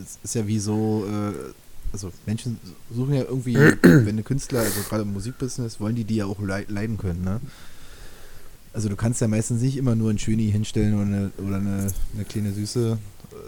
[0.00, 1.32] es ist ja wie so, äh,
[1.92, 2.58] also Menschen
[2.94, 6.40] suchen ja irgendwie, wenn eine Künstler, also gerade im Musikbusiness, wollen die die ja auch
[6.40, 7.40] lei- leiden können, ne?
[8.76, 11.86] Also du kannst ja meistens nicht immer nur ein Schöni hinstellen oder eine, oder eine,
[12.14, 12.98] eine kleine Süße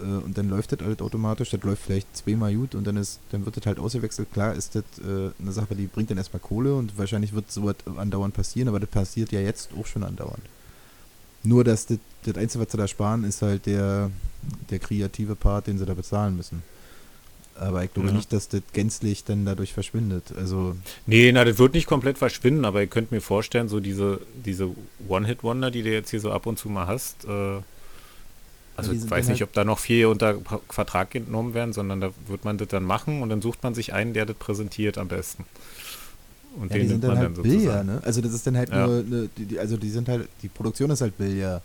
[0.01, 1.51] äh, und dann läuft das halt automatisch.
[1.51, 4.33] Das läuft vielleicht zweimal gut und dann ist, dann wird das halt ausgewechselt.
[4.33, 7.75] Klar ist das äh, eine Sache, die bringt dann erstmal Kohle und wahrscheinlich wird sowas
[7.95, 10.41] andauernd passieren, aber das passiert ja jetzt auch schon andauernd.
[11.43, 14.09] Nur dass das, das Einzige, was sie da sparen, ist halt der,
[14.71, 16.63] der kreative Part, den sie da bezahlen müssen.
[17.59, 18.15] Aber ich glaube Ja.
[18.15, 20.33] nicht, dass das gänzlich dann dadurch verschwindet.
[20.37, 24.21] Also, Nee, na, das wird nicht komplett verschwinden, aber ihr könnt mir vorstellen, so diese,
[24.45, 24.69] diese
[25.07, 27.59] One-Hit-Wonder, die du jetzt hier so ab und zu mal hast, äh,
[28.77, 30.37] also ich weiß dann nicht, halt- ob da noch viel unter
[30.69, 33.91] Vertrag genommen werden, sondern da wird man das dann machen und dann sucht man sich
[33.93, 35.43] einen, der das präsentiert am besten.
[36.55, 37.87] Und ja, die den sind nimmt dann man halt dann sozusagen.
[37.87, 38.01] ne?
[38.05, 38.87] Also das ist dann halt Ja.
[38.87, 41.61] nur, eine, die, also die sind halt, die Produktion ist halt Billard.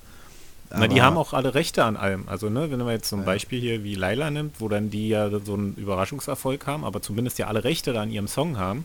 [0.70, 2.28] Na, die haben auch alle Rechte an allem.
[2.28, 3.26] Also, ne, wenn man jetzt zum Ja.
[3.26, 7.38] Beispiel hier wie Laila nimmt, wo dann die ja so einen Überraschungserfolg haben, aber zumindest
[7.38, 8.84] ja alle Rechte da an ihrem Song haben,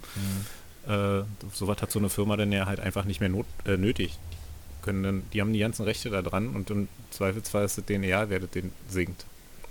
[0.85, 0.91] Mhm.
[0.93, 1.23] äh,
[1.53, 4.17] sowas hat so eine Firma dann ja halt einfach nicht mehr not, äh, nötig.
[4.19, 7.85] Die, können dann, die haben die ganzen Rechte da dran und im Zweifelsfall ist es
[7.85, 9.25] denen egal, wer das den singt.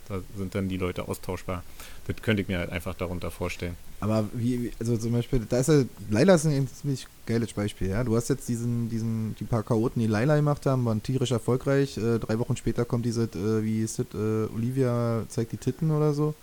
[0.09, 1.63] Da sind dann die Leute austauschbar.
[2.09, 3.77] Das könnte ich mir halt einfach darunter vorstellen.
[4.01, 8.03] Aber wie, also zum Beispiel, da ist ja, Laila ist ein ziemlich geiles Beispiel, ja.
[8.03, 11.99] Du hast jetzt diesen, diesen, die paar Chaoten, die Laila gemacht haben, waren tierisch erfolgreich.
[11.99, 15.91] Äh, drei Wochen später kommt diese, äh, wie ist das, äh, Olivia zeigt die Titten
[15.91, 16.35] oder so.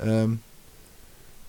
[0.00, 0.38] Ähm,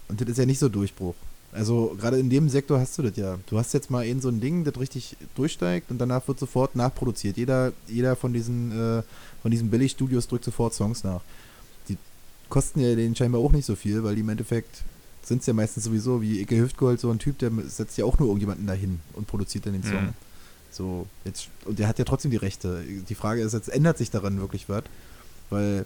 [0.07, 1.15] und das ist ja nicht so Durchbruch.
[1.51, 3.37] Also gerade in dem Sektor hast du das ja.
[3.47, 6.75] Du hast jetzt mal eben so ein Ding, das richtig durchsteigt und danach wird sofort
[6.75, 7.37] nachproduziert.
[7.37, 9.03] Jeder, jeder von diesen, äh,
[9.41, 11.21] von diesen Billigstudios drückt sofort Songs nach.
[12.49, 14.83] Kosten ja denen scheinbar auch nicht so viel, weil die im Endeffekt
[15.23, 18.19] sind es ja meistens sowieso, wie Icke Hüftgold, so ein Typ, der setzt ja auch
[18.19, 20.03] nur irgendjemanden dahin und produziert dann den Song.
[20.05, 20.09] Mhm.
[20.71, 22.83] So, jetzt, und der hat ja trotzdem die Rechte.
[23.09, 24.83] Die Frage ist, jetzt ändert sich daran wirklich was?
[25.49, 25.85] Weil,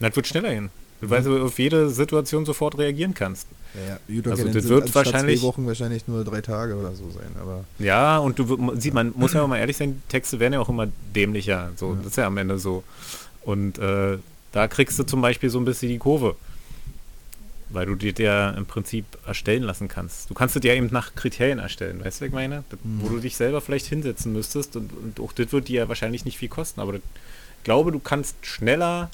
[0.00, 0.70] Das wird schneller hin.
[1.00, 3.46] Weil du auf jede Situation sofort reagieren kannst.
[3.74, 7.30] ja, ja, Also das wird wahrscheinlich- zwei Wochen wahrscheinlich nur drei Tage oder so sein,
[7.40, 10.58] aber Ja, und du sieht, man muss ja auch mal ehrlich sein, Texte werden ja
[10.60, 11.70] auch immer dämlicher.
[11.76, 11.98] So, Ja.
[11.98, 12.82] das ist ja am Ende so.
[13.42, 14.18] Und äh,
[14.52, 16.36] da kriegst du zum Beispiel so ein bisschen die Kurve.
[17.70, 20.30] Weil du dir ja im Prinzip erstellen lassen kannst.
[20.30, 22.64] Du kannst es ja eben nach Kriterien erstellen, weißt du, was ich meine?
[22.70, 23.12] Das, Wo Mhm.
[23.16, 26.38] du dich selber vielleicht hinsetzen müsstest und, und auch das wird dir ja wahrscheinlich nicht
[26.38, 27.02] viel kosten, aber das,
[27.58, 29.10] ich glaube, du kannst schneller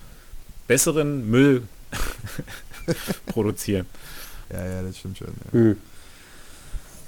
[0.69, 1.63] besseren Müll
[3.27, 3.87] produzieren.
[4.53, 5.29] ja, ja, das stimmt schon.
[5.47, 5.53] Ja.
[5.53, 5.77] Hm.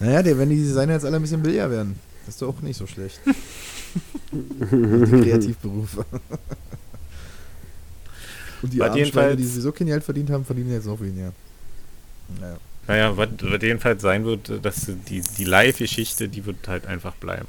[0.01, 2.77] Naja, wenn die Designer jetzt alle ein bisschen billiger werden, das ist doch auch nicht
[2.77, 3.21] so schlecht.
[4.33, 6.05] die Kreativberufe.
[8.63, 11.33] Und die armen Schweine, die sowieso kein Geld verdient haben, verdienen jetzt noch weniger.
[12.41, 12.57] Naja.
[12.89, 17.47] Naja, was, was jedenfalls sein wird, dass die, die Live-Geschichte, die wird halt einfach bleiben.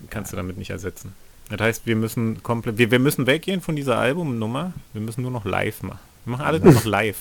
[0.00, 1.12] Die kannst du damit nicht ersetzen.
[1.50, 4.72] Das heißt, wir müssen komplett, wir, wir müssen weggehen von dieser Albumnummer.
[4.94, 5.98] Wir müssen nur noch live machen.
[6.24, 7.18] Wir machen alles nur noch live.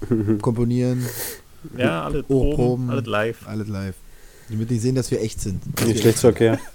[0.42, 1.06] Komponieren,
[1.76, 2.90] Ja, alles proben, Proben.
[2.90, 3.46] alles live.
[3.46, 3.94] alles live.
[4.50, 5.62] Damit die sehen, dass wir echt sind.
[5.76, 6.58] Geschlechtsverkehr.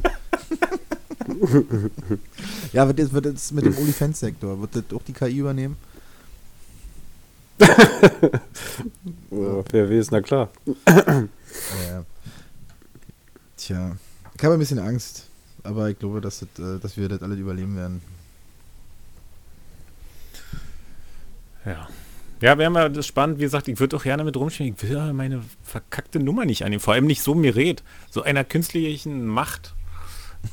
[2.73, 5.77] Ja, wird das, wird das mit dem OnlyFans-Sektor, wird das auch die KI übernehmen?
[9.31, 10.49] Oh, wer weiß, na klar.
[10.85, 12.05] Ja.
[13.57, 13.95] Tja,
[14.35, 15.27] ich habe ein bisschen Angst,
[15.63, 18.01] aber ich glaube, dass, das, äh, dass wir das alle überleben werden.
[21.65, 21.87] Ja.
[22.41, 23.39] Ja, wäre mal das spannend.
[23.39, 24.75] Wie gesagt, ich würde auch gerne mit rumspielen.
[24.75, 26.81] Ich will ja meine verkackte Nummer nicht annehmen.
[26.81, 27.81] Vor allem nicht so mir red.
[28.11, 29.73] So einer künstlichen Macht.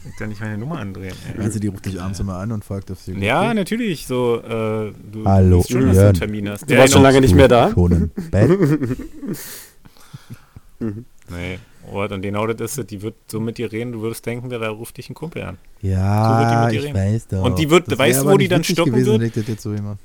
[0.08, 1.14] Ich kann nicht meine Nummer andrehen.
[1.36, 1.42] ey.
[1.44, 4.06] Also die ruft dich abends immer an und fragt, ob sie Ja, natürlich.
[4.06, 6.14] So, äh, du, Hallo, du weißt schon, dass du einen.
[6.14, 6.70] Termin hast.
[6.70, 7.70] Du warst schon lange nicht mehr da.
[7.72, 8.50] Schon im Bett?
[11.30, 11.58] Nee,
[11.90, 12.86] aber dann genau das ist es.
[12.86, 15.58] Die wird so mit dir reden, du würdest denken, da ruft dich ein Kumpel an.
[15.80, 17.12] Ja, So wird die mit dir ich reden.
[17.12, 17.44] weiß doch.
[17.44, 19.48] Und die wird- Das weißt du, wo die dann stoppen gewesen, wird?
[19.48, 19.98] jetzt so jemand.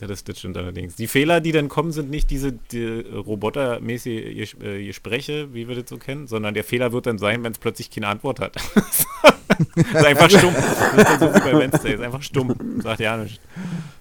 [0.00, 0.96] Ja, das, das stimmt allerdings.
[0.96, 5.74] Die Fehler, die dann kommen, sind nicht diese die robotermäßige Ges äh, Gespräche, wie wir
[5.74, 8.56] das so kennen, sondern der Fehler wird dann sein, wenn es plötzlich keine Antwort hat.
[9.76, 10.54] ist einfach stumm.
[10.96, 12.54] Das ist so wie bei Wednesday, ist einfach stumm.
[12.82, 13.40] Sagt ja nicht.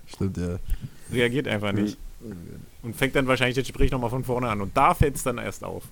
[0.07, 0.59] Stimmt, ja.
[1.13, 1.97] Reagiert einfach nicht.
[2.83, 4.59] Und fängt dann wahrscheinlich das Gespräch nochmal von vorne an.
[4.59, 5.83] Und da fällt es dann erst auf.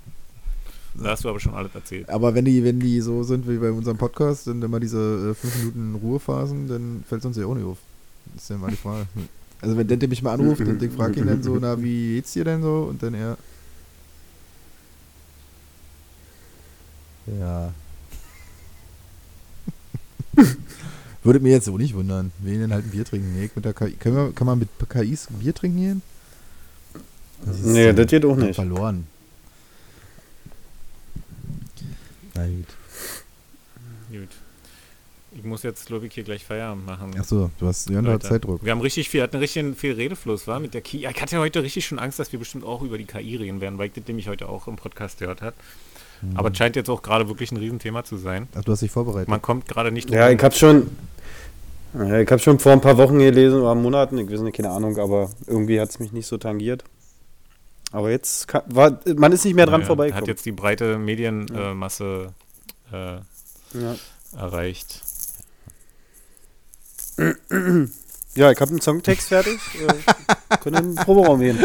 [0.96, 2.10] Da hast du aber schon alles erzählt.
[2.10, 5.34] Aber wenn die, wenn die so sind wie bei unserem Podcast, dann immer diese äh,
[5.34, 7.78] fünf Minuten Ruhephasen, dann fällt es uns ja auch nicht auf.
[8.34, 9.08] Das ist ja mal die Frage.
[9.64, 12.34] Also wenn der mich mal anruft und ich frage ihn dann so, na, wie geht's
[12.34, 12.88] dir denn so?
[12.90, 13.38] Und dann er.
[17.40, 17.74] Ja.
[21.24, 22.34] Würde mir jetzt auch nicht wundern.
[22.40, 23.34] Wir denn halt ein Bier trinken.
[23.34, 23.94] Nee, mit der KI.
[23.94, 26.02] Können wir, kann man mit KIs ein Bier trinken gehen?
[27.46, 28.56] Das Nee, äh, das geht auch nicht.
[28.56, 29.08] Verloren.
[32.34, 32.68] Na gut.
[34.12, 34.30] Gut.
[35.36, 37.20] Ich muss jetzt, glaube ich, hier gleich Feierabend machen.
[37.20, 38.28] Achso, du hast ja, Leute.
[38.28, 38.64] Zeitdruck.
[38.64, 41.08] Wir haben richtig viel, hatten richtig viel Redefluss, war mit der KI.
[41.08, 43.60] Ich hatte ja heute richtig schon Angst, dass wir bestimmt auch über die KI reden
[43.60, 45.56] werden, weil ich das nämlich heute auch im Podcast gehört hat.
[46.22, 46.38] Mhm.
[46.38, 48.48] Aber es scheint jetzt auch gerade wirklich ein Riesenthema zu sein.
[48.56, 49.28] Ach, du hast dich vorbereitet.
[49.28, 50.92] Man kommt gerade nicht Ja, ich hab schon.
[51.96, 54.72] Ja, ich habe schon vor ein paar Wochen gelesen oder Monaten, ich weiß nicht, keine
[54.72, 56.84] Ahnung, aber irgendwie hat es mich nicht so tangiert.
[57.92, 60.24] Aber jetzt kann, war, man ist nicht mehr dran Naja, vorbeigekommen.
[60.24, 62.34] Hat jetzt die breite Medienmasse
[62.92, 63.20] äh, äh,
[63.76, 63.96] ja.
[64.36, 65.02] erreicht.
[68.36, 69.60] Ja, ich habe einen Songtext fertig.
[69.88, 71.58] äh, können in den Proberaum gehen.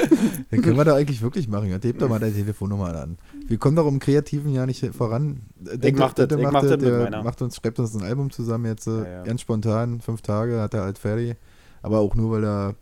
[0.50, 1.70] Ja, können wir da eigentlich wirklich machen.
[1.70, 3.18] Ja, Heb doch mal deine Telefonnummer an.
[3.46, 5.40] Wir kommen doch im Kreativen ja nicht voran.
[5.58, 7.22] Der, mach das, ich mach das mit meiner.
[7.22, 9.22] macht uns, schreibt uns ein Album zusammen jetzt äh, Ja, ja.
[9.24, 11.36] ganz spontan, fünf Tage hat er halt fertig.
[11.82, 12.74] Aber auch nur, weil er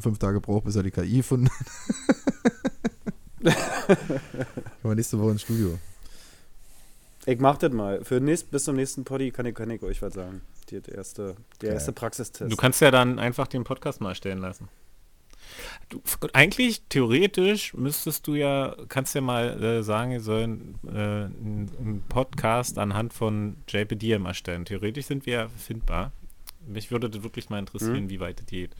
[0.00, 1.66] fünf Tage braucht, bis er die KI gefunden hat.
[3.42, 3.98] Kommen
[4.82, 5.78] wir nächste Woche ins Studio.
[7.26, 8.04] Ich mach das mal.
[8.04, 10.40] Für nächst, bis zum nächsten Poddy kann ich, kann ich euch was sagen.
[10.70, 11.72] Die, die erste, der Geil.
[11.74, 12.50] erste Praxistest.
[12.50, 14.68] Du kannst ja dann einfach den Podcast mal erstellen lassen.
[15.90, 16.00] Du,
[16.32, 22.78] eigentlich, theoretisch, müsstest du ja, kannst ja mal äh, sagen, wir sollen äh, einen Podcast
[22.78, 24.64] anhand von JPDM erstellen.
[24.64, 26.12] Theoretisch sind wir ja findbar.
[26.66, 28.10] Mich würde das wirklich mal interessieren, Mhm.
[28.10, 28.70] wie weit es geht.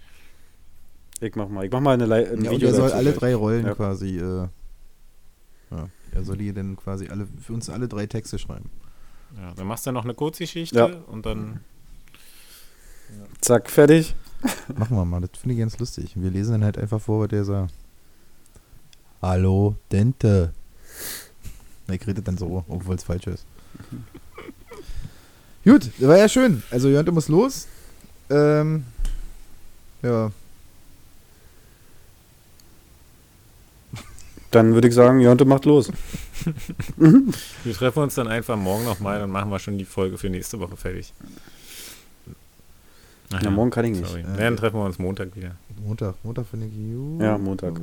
[1.20, 1.64] ich mach mal.
[1.64, 3.74] Ich mach mal eine, Lei- ein Ja, und Video er soll alle drei Rollen Ja.
[3.74, 4.48] quasi, äh,
[5.70, 8.70] ja, er soll hier dann quasi alle, für uns alle drei Texte schreiben.
[9.36, 10.86] Ja, dann machst du noch eine Kurzgeschichte Ja.
[11.06, 11.60] und dann
[13.40, 14.14] Zack, fertig.
[14.76, 16.12] Machen wir mal, das finde ich ganz lustig.
[16.16, 17.72] Wir lesen dann halt einfach vor, was der sagt.
[19.20, 20.52] Hallo, Dente.
[21.86, 23.44] Na, Ich rede dann so, obwohl es falsch ist.
[25.64, 26.62] Gut, das war ja schön.
[26.70, 27.68] Also Jönte muss los.
[28.30, 28.84] Ähm,
[30.02, 30.32] ja,
[34.52, 35.90] Dann würde ich sagen, Jonte macht los.
[36.96, 40.60] wir treffen uns dann einfach morgen nochmal, dann machen wir schon die Folge für nächste
[40.60, 41.12] Woche fertig.
[43.32, 44.06] Ach Ja, morgen kann ich nicht.
[44.06, 44.20] Sorry.
[44.20, 45.52] Äh, Ja, dann treffen wir uns Montag wieder.
[45.84, 46.14] Montag.
[46.22, 47.22] Montag finde ich gut.
[47.22, 47.80] Ja, Montag.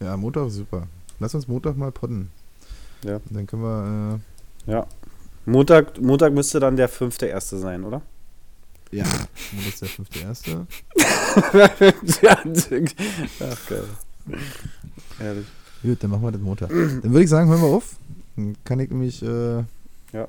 [0.00, 0.86] Ja, Montag ist super.
[1.20, 2.30] Lass uns Montag mal podden.
[3.04, 3.16] Ja.
[3.16, 4.20] Und Dann können wir,
[4.66, 4.86] Ja.
[5.44, 8.02] Montag, Montag müsste dann der fünfte erste sein, oder?
[8.92, 9.04] äh, ja,
[9.52, 10.66] Montag ist der fünfte erste.
[12.22, 12.38] ja,
[13.40, 13.84] ach geil.
[15.20, 15.46] Ehrlich.
[15.82, 16.68] Gut, dann machen wir das Montag.
[16.70, 17.96] Dann würde ich sagen, hören wir auf.
[18.36, 19.58] Dann kann ich nämlich äh,
[20.12, 20.26] Ja.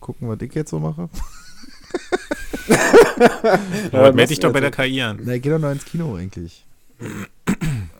[0.00, 1.08] gucken, was ich jetzt so mache.
[3.92, 4.76] Aber melde dich doch bei der jetzt?
[4.76, 5.20] KI an.
[5.24, 6.64] Na, ich gehe doch noch ins Kino eigentlich.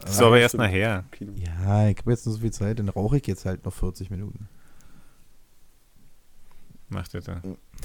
[0.00, 0.64] Das ist aber erst stimmt.
[0.64, 1.04] nachher.
[1.12, 1.32] Kino.
[1.36, 4.10] Ja, ich habe jetzt nur so viel Zeit, dann rauche ich jetzt halt noch 40
[4.10, 4.48] Minuten.
[6.88, 7.42] Macht das dann.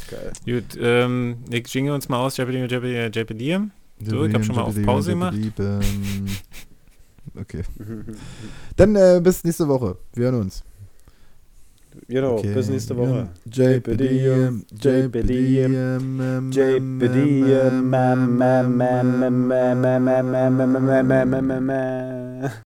[0.10, 0.32] Geil.
[0.46, 3.60] Gut, ähm, ich jingle uns mal aus, JPD, JPD, JPD.
[4.04, 5.38] So, ich hab schon mal auf Pause gemacht.
[7.36, 7.64] Ähm, Okay.
[8.76, 9.98] Dann äh, bis nächste Woche.
[10.14, 10.64] Wir hören uns.
[12.08, 12.54] Genau, Okay.
[12.54, 13.28] bis nächste Woche.
[13.46, 14.50] JPD,
[14.82, 15.68] JPD,
[16.52, 17.42] JPD,